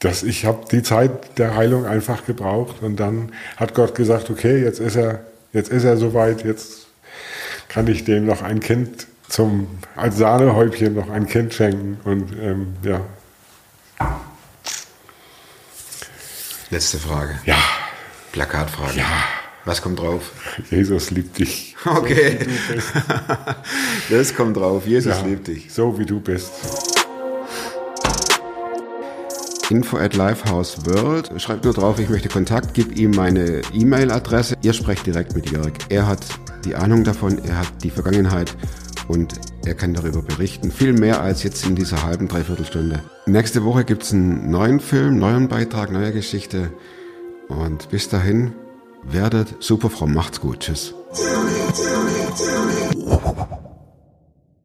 [0.00, 4.60] Das, ich habe die Zeit der Heilung einfach gebraucht und dann hat Gott gesagt, okay,
[4.60, 5.20] jetzt ist er,
[5.52, 6.88] jetzt ist er soweit, jetzt
[7.68, 12.74] kann ich dem noch ein Kind zum als Sahnehäubchen noch ein Kind schenken und ähm,
[12.82, 13.00] ja,
[16.70, 17.38] Letzte Frage.
[17.44, 17.54] ja,
[18.34, 18.98] Plakatfrage.
[18.98, 19.06] ja,
[19.64, 20.32] Was kommt drauf?
[20.68, 21.76] Jesus liebt dich.
[21.86, 22.38] Okay.
[24.10, 24.86] Das kommt drauf.
[24.86, 25.72] Jesus Ja, liebt dich.
[25.72, 26.50] So wie du bist.
[29.70, 31.30] Info at Lifehouse World.
[31.40, 34.56] Schreibt nur drauf, ich möchte Kontakt, gib ihm meine E-Mail-Adresse.
[34.62, 35.72] Ihr sprecht direkt mit Jörg.
[35.88, 36.18] Er hat
[36.64, 38.54] die Ahnung davon, er hat die Vergangenheit
[39.06, 40.72] und er kann darüber berichten.
[40.72, 43.00] Viel mehr als jetzt in dieser halben, dreiviertel Stunde.
[43.26, 46.72] Nächste Woche gibt's einen neuen Film, neuen Beitrag, neue Geschichte.
[47.48, 48.54] Und bis dahin,
[49.02, 50.14] werdet super fromm.
[50.14, 50.60] Macht's gut.
[50.60, 50.94] Tschüss.